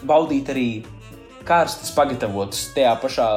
baudīt 0.07 0.50
arī 0.50 0.69
karstas 1.47 1.95
pagatavotas 1.95 2.69
tajā 2.75 2.97
pašā. 3.02 3.31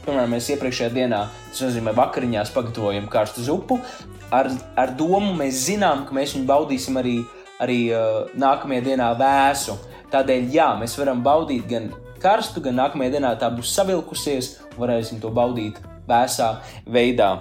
Piemēram, 0.00 0.30
mēs 0.32 0.48
iepriekšējā 0.54 0.94
dienā, 0.94 1.24
tas 1.50 1.66
nozīmē, 1.66 1.92
vakariņās 1.98 2.54
pagatavojam 2.54 3.10
karstu 3.12 3.44
zupu. 3.44 3.76
Ar, 4.32 4.46
ar 4.78 4.94
domu 4.96 5.34
mēs 5.36 5.66
zinām, 5.66 6.06
ka 6.06 6.14
mēs 6.16 6.32
viņu 6.36 6.46
baudīsim 6.48 6.96
arī, 6.96 7.18
arī 7.60 7.80
uh, 7.90 8.30
nākamajā 8.38 8.86
dienā 8.86 9.10
vēsu. 9.18 9.74
Tādēļ, 10.10 10.50
jā, 10.54 10.68
mēs 10.80 10.98
varam 10.98 11.22
baudīt 11.24 11.68
gan 11.70 11.90
karstu, 12.22 12.62
gan 12.64 12.78
nākamajā 12.82 13.16
dienā 13.16 13.32
tā 13.40 13.50
būs 13.54 13.72
savilkusies, 13.78 14.52
un 14.74 14.84
varēsim 14.84 15.22
to 15.22 15.32
baudīt 15.34 15.80
vēsā 16.10 16.54
veidā. 16.90 17.36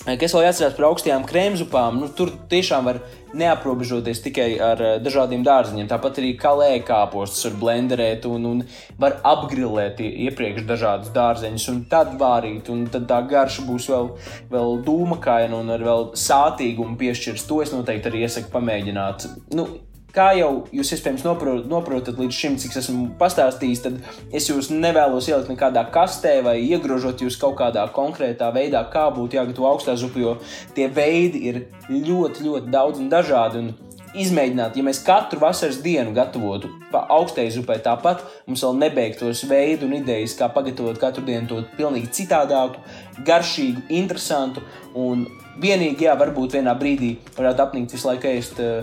Kas 0.00 0.32
vēl 0.32 0.46
jāatcerās 0.46 0.76
par 0.78 0.86
augstajām 0.88 1.26
krēmzupām, 1.28 1.98
nu, 2.00 2.06
tur 2.16 2.30
tiešām 2.48 2.86
var 2.88 3.02
neaprobežoties 3.36 4.22
tikai 4.24 4.46
ar 4.64 4.80
eh, 4.80 4.94
dažādiem 5.04 5.42
dārziņiem. 5.44 5.90
Tāpat 5.90 6.22
arī 6.22 6.30
kalē 6.40 6.70
kāpostus 6.88 7.44
var 7.50 7.58
blenderēt 7.60 8.24
un, 8.30 8.46
un 8.48 8.62
var 9.00 9.18
apgrilēt 9.28 10.00
iepriekš 10.00 10.64
dažādus 10.70 11.12
dārzeņus 11.12 11.68
un 11.74 11.84
tad 11.92 12.16
vārīt. 12.20 12.72
Un 12.72 12.86
tad 12.88 13.04
tā 13.12 13.20
garša 13.28 13.66
būs 13.68 13.90
vēl, 13.92 14.10
vēl 14.56 14.80
dūmakaina 14.88 15.60
un 15.60 15.76
ar 15.76 15.84
vēl 15.84 16.08
sātīgumu 16.16 16.96
piešķirs. 17.00 17.44
To 17.52 17.60
es 17.60 17.76
noteikti 17.76 18.08
arī 18.08 18.24
iesaku 18.24 18.48
pamēģināt. 18.56 19.28
Nu, 19.52 19.68
Kā 20.14 20.30
jau 20.34 20.64
jūs 20.74 20.90
iespējams 20.96 21.22
noprot, 21.26 21.66
noprotat 21.70 22.18
līdz 22.18 22.34
šim, 22.34 22.56
cik 22.58 22.74
esmu 22.80 23.04
pastāstījis, 23.20 23.82
tad 23.84 24.00
es 24.34 24.48
jūs 24.50 24.70
nevēlos 24.72 25.28
ielikt 25.30 25.52
nekādā 25.52 25.84
kastē 25.94 26.40
vai 26.46 26.56
iegrožot 26.64 27.22
jūs 27.22 27.38
kaut 27.40 27.54
kādā 27.60 27.84
konkrētā 27.94 28.50
veidā, 28.54 28.82
kā 28.90 29.06
būtu 29.14 29.38
jāgatavo 29.38 29.70
augstā 29.70 29.94
zupa, 30.00 30.18
jo 30.22 30.34
tie 30.74 30.88
veidi 30.90 31.44
ir 31.52 31.62
ļoti, 31.90 32.46
ļoti 32.48 32.74
daudz 32.74 33.02
un 33.02 33.12
dažādi. 33.12 33.62
Un 33.62 33.89
izmēģināt, 34.18 34.76
ja 34.76 34.84
mēs 34.86 35.02
katru 35.06 35.40
vasaras 35.42 35.80
dienu 35.84 36.14
gatavotu 36.16 36.70
augstai 36.90 37.48
zupai, 37.54 37.78
tāpat 37.84 38.24
mums 38.48 38.64
vēl 38.66 38.78
nebeigtos 38.80 39.44
veidu 39.48 39.86
un 39.86 39.98
idejas, 40.00 40.36
kā 40.38 40.50
pagatavot 40.52 40.98
katru 41.00 41.24
dienu 41.26 41.46
to 41.50 41.60
pilnīgi 41.78 42.10
citādāku, 42.20 42.82
garšīgu, 43.26 43.86
interesantu 44.00 44.64
un 44.98 45.26
vienīgi, 45.60 46.06
jā, 46.06 46.14
varbūt 46.18 46.56
vienā 46.56 46.74
brīdī 46.78 47.14
varētu 47.36 47.62
apnikt 47.62 47.94
visu 47.94 48.08
laiku 48.08 48.28
ēst 48.30 48.60
uh, 48.64 48.80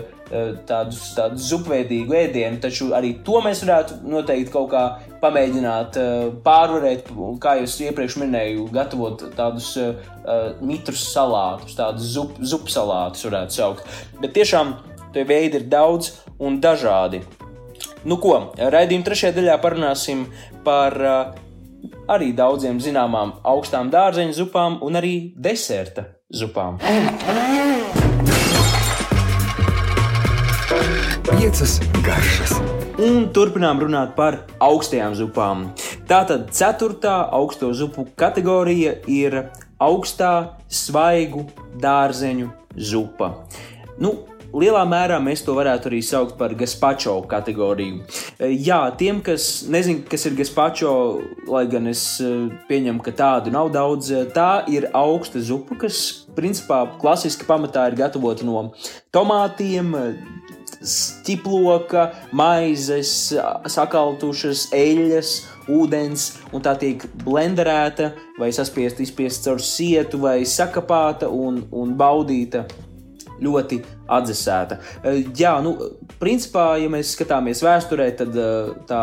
tādus, 0.68 1.00
tādus 1.16 1.48
zupveidīgu 1.50 2.16
ēdienu, 2.22 2.60
taču 2.62 2.92
arī 2.96 3.14
to 3.26 3.40
mēs 3.44 3.64
varētu 3.64 3.98
noteikti 4.08 4.52
kaut 4.54 4.70
kā 4.72 4.84
pamēģināt 5.22 5.98
uh, 6.00 6.28
pārvarēt, 6.44 7.10
kā 7.42 7.56
jau 7.60 7.70
iepriekš 7.88 8.20
minēju, 8.22 8.68
gatavot 8.74 9.26
tādus 9.36 9.74
mitrus 10.60 11.06
salātus, 11.08 11.76
tādus 11.78 12.12
zup, 12.14 12.36
zupu 12.44 12.72
salātus 12.72 13.24
varētu 13.24 13.56
saukt. 13.56 13.98
Bet 14.20 14.34
tiešām 14.36 14.76
tie 15.14 15.24
veidi 15.28 15.62
ir 15.62 15.68
daudz 15.70 16.12
un 16.38 16.60
dažādi. 16.62 17.22
Nu 18.08 18.16
ko, 18.22 18.38
raidījuma 18.56 19.06
trešajā 19.08 19.34
daļā 19.36 19.58
parunāsim 19.62 20.26
par 20.64 20.94
uh, 21.02 21.34
arī 22.08 22.32
daudziem 22.36 22.78
zināmām 22.82 23.34
augstām 23.46 23.90
dārzeņu 23.92 24.36
zupām 24.36 24.78
un 24.84 24.98
arī 25.00 25.14
deserta 25.36 26.06
zupām. 26.30 26.78
Piecas 31.28 31.78
garšas. 32.06 32.56
Un 32.98 33.28
turpinām 33.34 33.78
runāt 33.78 34.16
par 34.16 34.40
augstajām 34.64 35.14
zupām. 35.14 35.68
Tātad 36.10 36.48
ceturtā 36.56 37.20
augsto 37.36 37.70
zupu 37.76 38.08
kategorija 38.18 38.96
ir 39.06 39.36
augstā 39.78 40.32
svaigu 40.66 41.44
dārzeņu 41.78 42.48
zupa. 42.74 43.30
Nu, 44.02 44.27
Lielā 44.48 44.80
mērā 44.88 45.18
mēs 45.20 45.42
to 45.44 45.52
varētu 45.52 45.90
arī 45.90 45.98
saukt 46.04 46.38
par 46.38 46.54
gazpacho 46.56 47.18
kategoriju. 47.28 48.00
Jā, 48.40 48.78
tiem, 48.96 49.20
kas 49.24 49.66
nezina, 49.68 50.00
kas 50.08 50.24
ir 50.24 50.38
gazpacho, 50.38 50.92
lai 51.50 51.66
gan 51.68 51.90
es 51.90 52.04
pieņemu, 52.70 53.02
ka 53.04 53.12
tādu 53.18 53.52
nav 53.52 53.68
daudz, 53.74 54.08
tā 54.32 54.64
ir 54.72 54.88
augsta 54.96 55.42
zupa, 55.44 55.76
kas 55.84 56.00
principā 56.36 56.86
klasiski 56.96 57.44
pamatā 57.48 57.90
ir 57.90 57.98
gatavota 58.00 58.46
no 58.48 58.70
tomātiem, 59.12 59.92
ķiploka, 61.28 62.06
maizes, 62.32 63.12
sakaltušas, 63.68 64.68
eļļas, 64.72 65.34
ūdens, 65.76 66.26
un 66.56 66.64
tā 66.64 66.72
tiek 66.80 67.04
blenderēta, 67.26 68.14
vai 68.40 68.48
saspiesta, 68.56 69.04
izspiesta 69.04 69.50
caur 69.50 69.60
sietu, 69.60 70.22
vai 70.24 70.40
sakapāta 70.48 71.28
un, 71.28 71.66
un 71.68 71.92
baudīta 71.98 72.64
ļoti 73.42 73.82
atdzesēta. 74.08 74.78
Jā, 75.36 75.58
nu, 75.64 75.74
principā, 76.20 76.70
ja 76.80 76.88
mēs 76.92 77.12
skatāmies 77.16 77.62
vēsturē, 77.64 78.08
tad 78.18 78.36
tā 78.88 79.02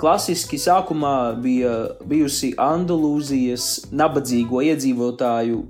klasiski 0.00 0.58
sākumā 0.60 1.16
bija 1.42 1.74
bijusi 2.06 2.54
Andalūzijas 2.60 3.88
nabadzīgo 3.96 4.62
iedzīvotāju 4.70 5.62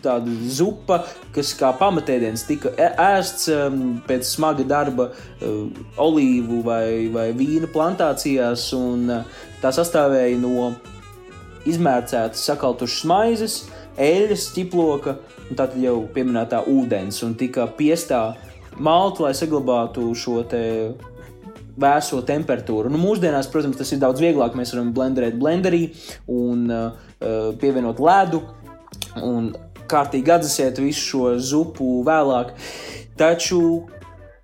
tāda 0.00 0.32
zupa, 0.48 1.02
kas 1.34 1.52
kā 1.58 1.70
pamatēdiens 1.76 2.46
tika 2.48 2.72
ēsts 2.80 3.50
um, 3.52 3.98
pēc 4.06 4.24
smaga 4.28 4.64
darba 4.64 5.10
uh, 5.10 5.82
olīvu 6.00 6.62
vai, 6.64 6.84
vai 7.12 7.26
vīna 7.36 7.68
plantācijās, 7.72 8.70
un 8.76 9.10
tā 9.60 9.74
sastāvēja 9.76 10.40
no 10.40 10.70
izmērcētas, 11.68 12.46
sakaltušas 12.48 13.04
maizes, 13.10 13.58
eļļas, 14.00 14.48
ķiploka 14.56 15.16
un 15.50 15.58
tā 15.58 15.68
jau 15.82 15.96
pieminētā 16.14 16.64
ūdens, 16.70 17.20
un 17.26 17.36
tika 17.38 17.66
piestā 17.78 18.22
malta, 18.80 19.26
lai 19.26 19.32
saglabātu 19.36 20.08
šo 20.16 20.40
te 20.48 20.62
vēso 21.80 22.20
temperatūru. 22.26 22.90
Nu, 22.92 23.00
mūsdienās, 23.00 23.48
protams, 23.52 23.78
tas 23.78 23.92
ir 23.94 24.00
daudz 24.02 24.22
vieglāk. 24.22 24.56
Mēs 24.58 24.74
varam 24.74 24.92
blenderēt 24.96 25.38
blenderī 25.40 25.82
un 26.30 26.66
uh, 26.68 27.10
pievienot 27.60 28.02
ledu 28.02 28.42
un 29.24 29.50
kārtīgi 29.90 30.34
atdzesēt 30.36 30.80
visu 30.82 31.06
šo 31.06 31.32
zupu 31.42 32.00
vēlāk. 32.06 32.54
Taču 33.18 33.60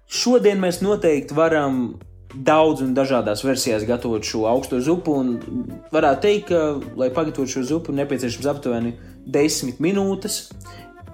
šodien 0.07 0.61
mēs 0.63 0.83
noteikti 0.85 1.37
varam 1.37 1.97
daudz 2.37 2.83
un 2.85 2.93
dažādās 2.97 3.45
versijās 3.47 3.87
gatavot 3.89 4.25
šo 4.27 4.45
augsto 4.51 4.81
zupu. 4.85 5.15
Varētu 5.95 6.25
teikt, 6.25 6.51
ka, 6.51 6.63
lai 6.99 7.13
pagatavotu 7.15 7.59
šo 7.59 7.67
zupu, 7.71 7.95
nepieciešams 7.97 8.51
aptuveni 8.51 8.97
10 9.27 9.83
minūtes. 9.83 10.47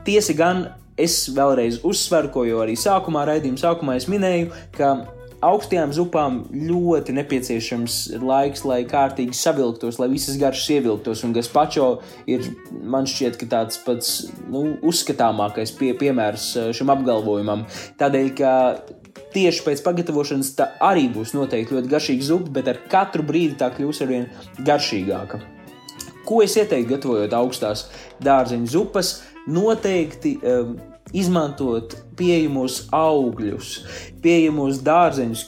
Tiesa 0.07 0.37
gan, 0.37 0.67
es 1.01 1.25
vēlreiz 1.33 1.81
uzsveru, 1.87 2.31
ko 2.35 2.47
jau 2.47 2.63
arī 2.65 2.77
sākumā, 2.79 3.25
raidījuma 3.29 3.61
sākumā 3.61 3.97
es 4.01 4.09
minēju, 4.11 4.51
ka 4.77 4.95
augstajām 5.43 5.93
zupām 5.95 6.41
ļoti 6.55 7.15
nepieciešams 7.17 7.99
laiks, 8.23 8.65
lai 8.69 8.83
kārtīgi 8.89 9.37
savilktos, 9.37 9.99
lai 9.99 10.09
visas 10.13 10.39
garšas 10.41 10.71
ievilktos. 10.77 11.25
Un 11.27 11.35
gazpacho 11.37 11.89
ir, 12.31 12.47
man 12.71 13.09
šķiet, 13.11 13.39
ka 13.41 13.49
tāds 13.57 13.81
pats 13.87 14.13
nu, 14.53 14.77
uzskatāmākais 14.87 15.75
pie, 15.79 15.93
piemērs 15.99 16.51
eh, 16.57 16.69
šim 16.77 16.93
apgalvojumam. 16.95 17.67
Tādēļ, 18.01 18.31
ka 18.39 18.53
tieši 19.33 19.65
pēc 19.67 19.83
pagatavošanas 19.87 20.53
tā 20.59 20.69
arī 20.85 21.09
būs 21.13 21.35
noteikti 21.37 21.79
ļoti 21.79 21.91
garšīga 21.91 22.29
zupa, 22.29 22.55
bet 22.61 22.71
ar 22.71 22.85
katru 22.93 23.27
brīdi 23.27 23.59
tā 23.61 23.73
kļūs 23.75 24.05
arvien 24.05 24.31
garšīgāka. 24.63 25.43
Ko 26.27 26.43
es 26.45 26.57
ieteiktu, 26.57 26.95
gatavojot 26.95 27.37
augstās 27.37 27.87
dārzeņu 28.23 28.71
zupas? 28.71 29.15
Noteikti 29.51 30.37
um, 30.47 30.77
izmantot 31.13 31.97
pieejamos 32.17 32.87
augļus, 32.95 33.73
pieejamos 34.23 34.81
dārzeņus, 34.87 35.45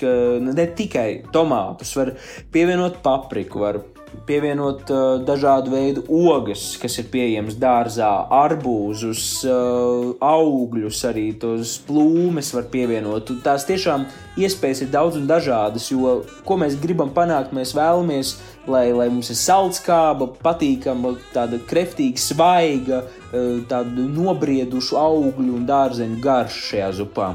ne 0.50 0.66
tikai 0.76 1.08
tomātus, 1.34 1.94
var 1.96 2.14
pievienot 2.52 2.98
papriku, 3.04 3.62
var 3.64 3.80
pievienot 4.26 4.90
uh, 4.92 5.02
dažādu 5.26 5.72
veidu 5.74 6.04
ogas, 6.08 6.74
kas 6.80 6.98
ir 7.00 7.08
pieejamas 7.12 7.56
dārzā, 7.60 8.08
arbūzus, 8.32 9.24
uh, 9.48 10.14
augļus, 10.24 11.02
arī 11.10 11.26
tos 11.40 11.76
plūmes 11.86 12.52
var 12.56 12.68
pievienot. 12.72 13.32
Un 13.34 13.42
Tās 13.44 13.66
tiešām 13.68 14.06
iespējas 14.40 14.84
ir 14.84 14.90
daudz 14.94 15.18
un 15.20 15.28
dažādas, 15.30 15.90
jo 15.92 16.20
ko 16.46 16.58
mēs 16.60 16.78
gribam 16.80 17.12
panākt, 17.14 17.54
mēs 17.56 17.74
vēlamies, 17.76 18.34
lai, 18.70 18.86
lai 18.96 19.08
mums 19.12 19.30
ir 19.34 19.38
saldskāba, 19.40 20.30
patīkama, 20.44 21.16
tāda 21.34 21.60
kreftīga, 21.70 22.22
svaiga, 22.22 23.02
uh, 23.04 23.64
tādu 23.70 24.08
nobriedušu 24.14 25.00
augļu 25.00 25.58
un 25.60 25.66
dārzeņu 25.68 26.20
garšu 26.24 26.68
šajā 26.70 26.92
zupā. 27.00 27.32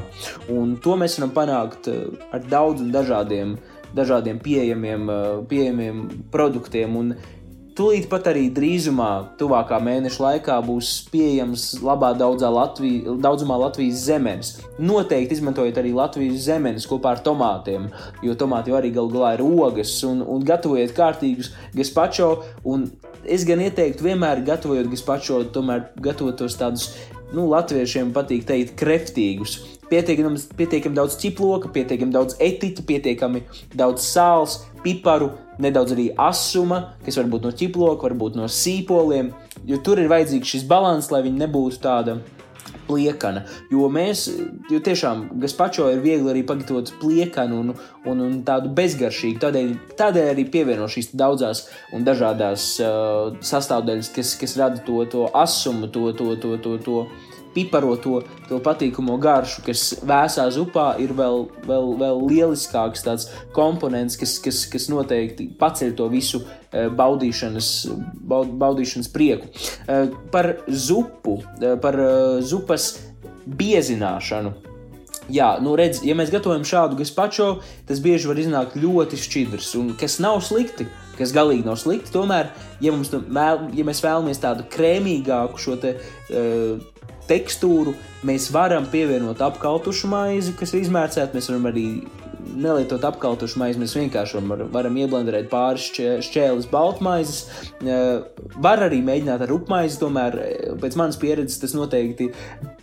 Un 0.54 0.78
to 0.84 0.96
mēs 1.00 1.20
varam 1.20 1.36
panākt 1.36 1.92
uh, 1.92 2.08
ar 2.34 2.48
daudziem 2.50 2.96
dažādiem 2.96 3.60
dažādiem 3.98 4.40
pieejamiem, 4.44 5.10
uh, 5.10 5.42
pieejamiem 5.50 6.08
produktiem. 6.34 6.96
Un 7.00 7.14
tūlīt 7.80 8.10
pat 8.12 8.28
arī 8.28 8.50
drīzumā, 8.52 9.38
tuvākā 9.40 9.80
mēneša 9.84 10.24
laikā, 10.26 10.58
būs 10.68 10.92
pieejams 11.14 11.68
labā 11.86 12.12
Latvijas, 12.20 13.20
daudzumā 13.24 13.60
Latvijas 13.62 14.04
zemes. 14.04 14.52
Noteikti 14.80 15.38
izmantojiet 15.38 15.80
arī 15.80 15.94
Latvijas 15.96 16.44
zemes 16.50 16.88
kopā 16.90 17.16
ar 17.16 17.24
tomātiem, 17.24 17.88
jo 18.26 18.36
tomāti 18.36 18.74
jau 18.74 18.80
arī 18.82 18.92
galu 18.92 19.14
galā 19.16 19.36
ir 19.38 19.46
ogas, 19.46 19.96
un, 20.04 20.22
un 20.22 20.44
gatavojiet 20.44 20.96
kārtīgus 20.98 21.54
gazpacho. 21.76 22.34
Es 23.24 23.48
gan 23.48 23.64
ieteiktu 23.64 24.10
vienmēr 24.10 24.44
gatavojot 24.48 24.92
gazpacho, 24.92 25.44
tomēr 25.56 25.90
gatavot 26.04 26.36
tos 26.40 26.60
tādus 26.60 26.92
nu, 27.32 27.48
latviešiem 27.48 28.12
patīk 28.16 28.48
teikt, 28.50 28.76
kreftīgus. 28.80 29.79
Pietiekami, 29.90 30.40
pietiekami 30.58 30.98
daudz 30.98 31.18
ķiploka, 31.22 31.72
pietiekami 31.74 32.14
daudz 32.14 32.38
etiķa, 32.44 32.86
pietiekami 32.86 33.44
daudz 33.74 34.06
sāls, 34.06 34.60
piparu, 34.84 35.32
nedaudz 35.60 35.96
arī 35.96 36.10
asuma, 36.14 36.96
kas 37.06 37.18
var 37.20 37.32
būt 37.32 37.48
no 37.48 37.54
ķiploka, 37.56 38.06
varbūt 38.08 38.38
no 38.40 38.46
sīpoliem. 38.46 39.34
Jo 39.68 39.82
tur 39.84 40.00
ir 40.00 40.12
vajadzīgs 40.12 40.54
šis 40.56 40.68
līdzsvars, 40.70 41.12
lai 41.14 41.24
viņi 41.26 41.42
nebūtu 41.46 41.82
tāda 41.84 42.20
pliekana. 42.90 43.44
Jo 43.72 43.90
mēs, 43.94 44.26
jo 44.72 44.80
tiešām 44.82 45.28
gazpacho 45.42 45.90
ir 45.94 46.02
viegli 46.04 46.32
arī 46.32 46.44
pagatavot 46.48 46.92
pliekanu 47.02 47.62
un, 47.62 47.74
un, 48.06 48.24
un 48.26 48.40
tādu 48.46 48.72
bezgaršīgu. 48.78 49.40
Tādēļ, 49.44 49.74
tādēļ 50.00 50.32
arī 50.34 50.46
pievieno 50.50 50.90
šīs 50.90 51.14
daudzās 51.18 51.68
un 51.94 52.06
dažādās 52.08 52.72
uh, 52.82 53.38
sastāvdaļas, 53.46 54.14
kas, 54.16 54.36
kas 54.42 54.58
rada 54.60 54.82
to, 54.86 55.04
to 55.12 55.28
asumu, 55.38 55.90
to, 55.94 56.10
to, 56.18 56.34
to, 56.42 56.58
to, 56.64 56.78
to 56.86 57.04
piparoto, 57.60 58.22
to 58.48 58.60
patīkamo 58.64 59.18
garšu, 59.22 59.64
kas 59.68 59.84
vēsā 60.08 60.48
zupā 60.56 60.94
ir 61.04 61.12
vēl, 61.18 61.46
vēl, 61.68 61.92
vēl 62.00 62.24
lieliskāks 62.30 63.04
tāds 63.04 63.28
komponents, 63.56 64.18
kas, 64.20 64.38
kas, 64.44 64.64
kas 64.72 64.88
noteikti 64.92 65.50
paceļ 65.60 65.94
to 66.00 66.08
visu 66.12 66.42
eh, 66.46 66.88
baudīšanas, 66.88 67.74
baud, 68.32 68.56
baudīšanas 68.62 69.12
prieku. 69.12 69.52
Eh, 69.52 70.16
Par 70.32 70.54
zupu, 70.70 71.40
eh, 71.60 71.76
par 71.82 71.98
zupas 72.46 72.92
biezināšanu. 73.50 74.54
Jā, 75.30 75.50
nu 75.62 75.76
redz, 75.78 76.02
ja 76.06 76.16
mēs 76.18 76.32
gatavojam 76.34 76.66
šādu 76.66 76.98
gazpacho, 76.98 77.50
tas 77.86 78.00
bieži 78.02 78.30
var 78.30 78.40
iznākt 78.42 78.80
ļoti 78.82 79.20
šķidrs, 79.22 79.76
un 79.78 79.92
kas 80.00 80.18
nav 80.24 80.40
slikti, 80.46 80.88
kas 81.20 81.34
galīgi 81.36 81.68
nav 81.68 81.78
slikti. 81.78 82.10
Tomēr, 82.16 82.50
ja, 82.82 82.94
mums, 82.96 83.12
ja 83.14 83.86
mēs 83.86 84.02
vēlamies 84.02 84.42
tādu 84.42 84.66
krēmīgāku 84.74 85.62
šo 85.62 85.78
te, 85.84 85.94
uh, 86.34 86.82
tekstūru, 87.30 87.94
mēs 88.28 88.50
varam 88.54 88.88
pievienot 88.90 89.42
apkaltušu 89.46 90.10
maizi, 90.12 90.56
kas 90.60 90.74
ir 90.74 90.84
izmērcēta. 90.84 91.36
Mēs 91.38 91.50
varam 91.52 91.70
arī 91.72 91.86
nelietot 92.40 93.04
apkaltušu 93.08 93.60
maizi, 93.62 93.80
mēs 93.82 93.96
vienkārši 93.98 94.40
varam, 94.40 94.68
varam 94.74 94.98
ieblenderēt 95.00 95.50
pāris 95.52 95.90
šķē, 95.90 96.10
šķēles 96.26 96.70
baltmaizes. 96.72 97.40
Var 98.60 98.84
arī 98.86 99.02
mēģināt 99.06 99.44
ar 99.46 99.54
upmaizi, 99.56 100.00
tomēr 100.02 100.38
pēc 100.82 100.98
manas 101.00 101.20
pieredzes 101.20 101.60
tas 101.62 101.76
noteikti 101.78 102.30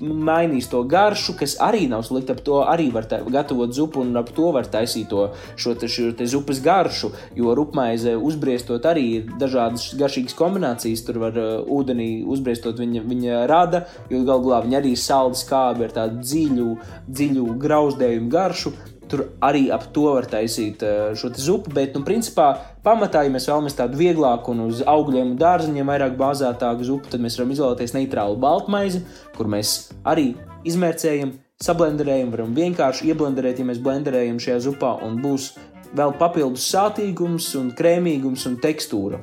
mainīs 0.01 0.69
to 0.73 0.83
garšu, 0.89 1.37
kas 1.41 1.57
arī 1.63 1.87
nav 1.91 2.05
slikti. 2.07 2.35
Ap 2.37 2.43
to 2.47 2.61
arī 2.67 2.89
var 2.95 3.09
tā, 3.09 3.21
gatavot 3.33 3.73
zupu, 3.75 4.03
un 4.05 4.17
ap 4.21 4.33
to 4.37 4.51
var 4.55 4.69
taisīt 4.71 5.09
to, 5.13 5.29
šo, 5.57 5.77
te, 5.79 5.89
šo 5.91 6.11
te 6.17 6.29
zupas 6.31 6.61
garšu. 6.65 7.13
Jo 7.39 7.55
rupmaize 7.57 8.17
uzbriestot 8.17 8.87
arī 8.89 9.07
ir 9.19 9.31
dažādas 9.41 9.89
garšīgas 9.99 10.37
kombinācijas. 10.39 11.05
Tur 11.07 11.21
var 11.23 11.39
ūdenī 11.39 12.11
uzbriestot 12.27 12.81
viņa, 12.83 13.05
viņa 13.07 13.45
rada, 13.51 13.85
jo 14.11 14.23
galu 14.27 14.49
galā 14.49 14.65
viņa 14.67 14.81
arī 14.83 14.97
salda 15.01 15.39
skābi 15.39 15.87
ar 15.87 15.97
tādu 15.97 16.23
dziļu, 16.25 16.69
dziļu 17.09 17.49
grauzdējumu 17.63 18.31
garšu. 18.33 18.75
Tur 19.07 19.23
arī 19.45 19.69
ap 19.71 19.85
to 19.95 20.09
var 20.17 20.27
taisīt 20.27 20.83
uh, 20.83 21.13
šo 21.19 21.31
zupu, 21.39 21.71
bet, 21.75 21.95
nu, 21.95 22.03
principā, 22.07 22.49
pamatā, 22.83 23.23
ja 23.27 23.31
mēs 23.31 23.47
vēlamies 23.47 23.79
tādu 23.79 24.01
vieglāku 24.01 24.51
un 24.55 24.65
uz 24.67 24.83
augļiem 24.83 25.35
un 25.35 25.39
dārziņiem 25.39 25.93
vairāk 25.93 26.17
bāzētāku 26.19 26.89
zupu, 26.89 27.13
tad 27.13 27.23
mēs 27.23 27.39
varam 27.39 27.55
izvēlēties 27.55 27.95
neitrālu 27.95 28.41
baltmaizi, 28.43 29.05
kur 29.39 29.51
mēs 29.53 29.77
arī 30.03 30.33
izmērcējam, 30.67 31.37
sablenderējam, 31.63 32.35
varam 32.35 32.53
vienkārši 32.57 33.13
ieblenderēt, 33.13 33.63
ja 33.63 33.71
mēs 33.71 33.81
blenderējam 33.85 34.43
šajā 34.43 34.59
zupā, 34.67 34.97
un 35.07 35.21
būs 35.23 35.53
vēl 35.97 36.13
papildus 36.19 36.67
sātīgums, 36.73 37.53
un 37.61 37.71
krēmīgums 37.79 38.49
un 38.51 38.59
tekstūra. 38.63 39.23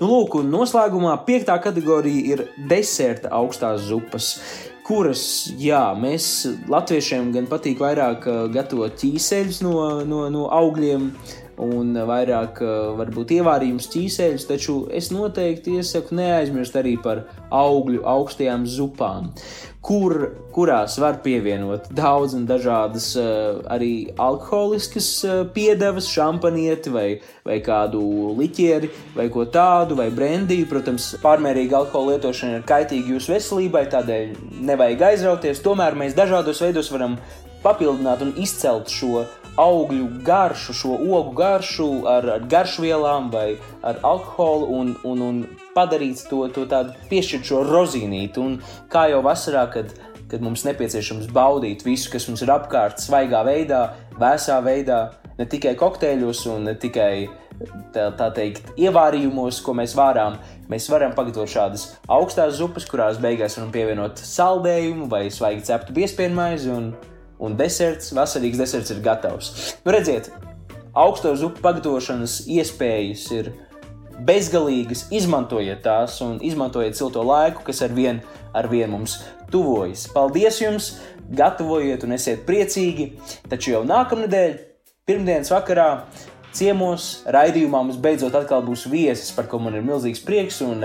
Nu, 0.00 0.08
lūk, 0.08 0.38
un 0.40 0.48
noslēgumā 0.48 1.12
piektā 1.26 1.58
kategorija 1.60 2.32
ir 2.32 2.42
deserta 2.70 3.28
augstās 3.36 3.84
zupas 3.90 4.32
kuras, 4.90 5.22
jā, 5.60 5.82
mēs 5.98 6.24
latviešiem 6.70 7.30
gan 7.36 7.46
patīk 7.50 7.78
vairāk 7.82 8.26
uh, 8.26 8.40
gatavot 8.50 8.96
ķīseļus 8.98 9.60
no, 9.62 9.74
no, 10.08 10.24
no 10.34 10.48
augļiem 10.56 11.12
un 11.60 11.94
vairāk 12.08 12.60
uh, 12.64 12.74
varbūt 12.98 13.34
ievārījums 13.36 13.88
ķīseļus, 13.92 14.46
taču 14.48 14.76
es 14.96 15.10
noteikti 15.14 15.78
iesaku 15.80 16.16
neaizmirst 16.18 16.78
arī 16.80 16.96
par 17.02 17.24
augļu 17.54 18.00
augstajām 18.08 18.64
zupām, 18.70 19.30
kur, 19.84 20.14
kurās 20.54 20.96
var 21.00 21.18
pievienot 21.24 21.90
daudz 21.96 22.36
un 22.38 22.46
dažādas 22.48 23.10
uh, 23.20 23.60
arī 23.72 24.10
alkoholiskas 24.20 25.10
uh, 25.26 25.42
piedevas, 25.54 26.08
šampanieti 26.12 26.92
vai, 26.94 27.08
vai 27.46 27.60
kādu 27.64 28.02
liķieri 28.38 28.92
vai 29.16 29.28
ko 29.32 29.44
tādu, 29.48 29.98
vai 30.00 30.08
brendiju. 30.14 30.68
Protams, 30.70 31.12
pārmērīga 31.24 31.82
alkohola 31.82 32.16
lietošana 32.16 32.60
ir 32.60 32.66
kaitīga 32.68 33.16
jūsu 33.16 33.36
veselībai, 33.36 33.84
tādēļ 33.92 34.34
nevajag 34.70 35.06
aizrauties. 35.12 35.62
Tomēr 35.64 35.98
mēs 35.98 36.16
dažādos 36.18 36.62
veidos 36.64 36.92
varam 36.92 37.18
papildināt 37.64 38.22
un 38.24 38.32
izcelt 38.40 38.88
šo 38.92 39.26
augļu 39.58 40.06
garšu, 40.26 40.74
šo 40.76 40.98
ogu 40.98 41.34
garšu 41.38 41.88
ar, 42.10 42.28
ar 42.36 42.46
garšvielām 42.50 43.30
vai 43.32 43.56
ar 43.86 43.98
alkoholu 44.06 44.70
un, 44.78 44.92
un, 45.08 45.24
un 45.26 45.40
padarīt 45.74 46.26
to, 46.30 46.44
to 46.54 46.66
tādu 46.70 46.94
piešķirt 47.10 47.50
šo 47.50 47.64
rozīnīti. 47.68 48.42
Un 48.42 48.60
kā 48.92 49.08
jau 49.12 49.22
vasarā, 49.26 49.66
kad, 49.72 49.94
kad 50.30 50.44
mums 50.44 50.64
nepieciešams 50.68 51.30
baudīt 51.34 51.84
visu, 51.86 52.10
kas 52.12 52.28
mums 52.30 52.44
ir 52.46 52.54
apkārt, 52.54 53.02
svaigā 53.02 53.42
veidā, 53.46 53.84
vēsā 54.20 54.60
veidā, 54.66 55.02
ne 55.38 55.48
tikai 55.48 55.74
kokteļos 55.80 56.46
un 56.52 56.68
ne 56.70 56.76
tikai 56.78 57.12
tā, 57.94 58.08
tā 58.16 58.30
teikt, 58.36 58.72
ievārījumos, 58.80 59.60
ko 59.64 59.74
mēs 59.76 59.94
vārām, 59.98 60.38
mēs 60.70 60.88
varam 60.92 61.14
pagatavot 61.16 61.50
šādas 61.50 61.86
augstās 62.10 62.56
zupas, 62.60 62.86
kurās 62.88 63.20
beigās 63.22 63.58
varam 63.58 63.72
pievienot 63.74 64.20
saldējumu 64.24 65.08
vai 65.10 65.26
svaigi 65.32 65.66
ceptu 65.70 65.96
piespiedu 65.96 66.36
maizi. 66.36 66.72
Un, 66.74 66.92
un 67.40 67.56
deserts, 67.56 68.12
vasarīgs 68.16 68.60
deserts 68.60 68.92
ir 68.94 69.02
gatavs. 69.04 69.50
Nu, 69.84 69.94
redziet, 69.94 70.30
augsto 70.92 71.32
zupu 71.38 71.62
pagatavošanas 71.64 72.42
iespējas 72.50 73.26
ir 73.36 73.52
bezgalīgas. 74.26 75.06
Izmantojiet 75.14 75.82
tās 75.84 76.18
un 76.24 76.38
izmantojiet 76.44 76.98
silto 76.98 77.24
laiku, 77.26 77.64
kas 77.66 77.82
ar 77.86 77.94
vienu 77.96 78.20
ar 78.56 78.68
vien 78.70 78.90
mums 78.92 79.20
tuvojas. 79.52 80.08
Paldies 80.14 80.60
jums! 80.60 80.92
Gatavojiet 81.30 82.02
un 82.04 82.16
esiet 82.16 82.42
priecīgi! 82.46 83.12
Taču 83.50 83.76
jau 83.76 83.84
nākamnedēļ, 83.86 84.56
pirmdienas 85.06 85.52
vakarā, 85.54 85.88
ciemos 86.56 87.20
raidījumā 87.30 87.84
mums 87.84 88.00
beidzot 88.02 88.34
atkal 88.34 88.64
būs 88.66 88.88
viesis, 88.90 89.30
par 89.36 89.46
ko 89.50 89.62
man 89.62 89.78
ir 89.78 89.86
milzīgs 89.86 90.22
prieks. 90.26 90.60
Un, 90.66 90.82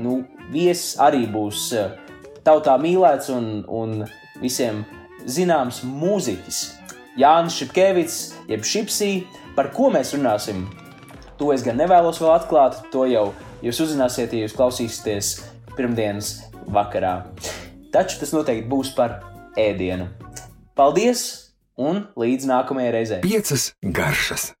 nu, 0.00 0.22
viesis 0.52 0.96
arī 1.02 1.26
būs 1.30 1.68
tautā 2.46 2.76
mīlēts 2.80 3.30
un, 3.34 3.50
un 3.68 4.06
visiem 4.40 4.84
zināms 5.26 5.82
mūziķis 5.86 6.60
Jānis 7.16 7.56
Šepkevits, 7.56 8.16
jeb 8.50 8.64
Šipsī, 8.66 9.10
par 9.56 9.70
ko 9.76 9.88
mēs 9.92 10.12
runāsim. 10.16 10.66
To 11.40 11.50
es 11.54 11.64
gan 11.64 11.78
nevēlos 11.80 12.20
vēl 12.20 12.34
atklāt, 12.34 12.82
to 12.92 13.06
jau 13.08 13.30
jūs 13.64 13.80
uzzināsiet, 13.86 14.32
ja 14.32 14.44
jūs 14.44 14.56
klausīsieties 14.56 15.32
pirmdienas 15.76 16.34
vakarā. 16.72 17.14
Taču 17.92 18.20
tas 18.20 18.34
noteikti 18.36 18.68
būs 18.68 18.92
par 18.96 19.20
ēdienu. 19.60 20.10
Paldies 20.76 21.24
un 21.80 22.04
līdz 22.20 22.52
nākamajai 22.52 22.92
reizei! 22.98 23.24
Piecas 23.24 23.70
garšas! 23.80 24.56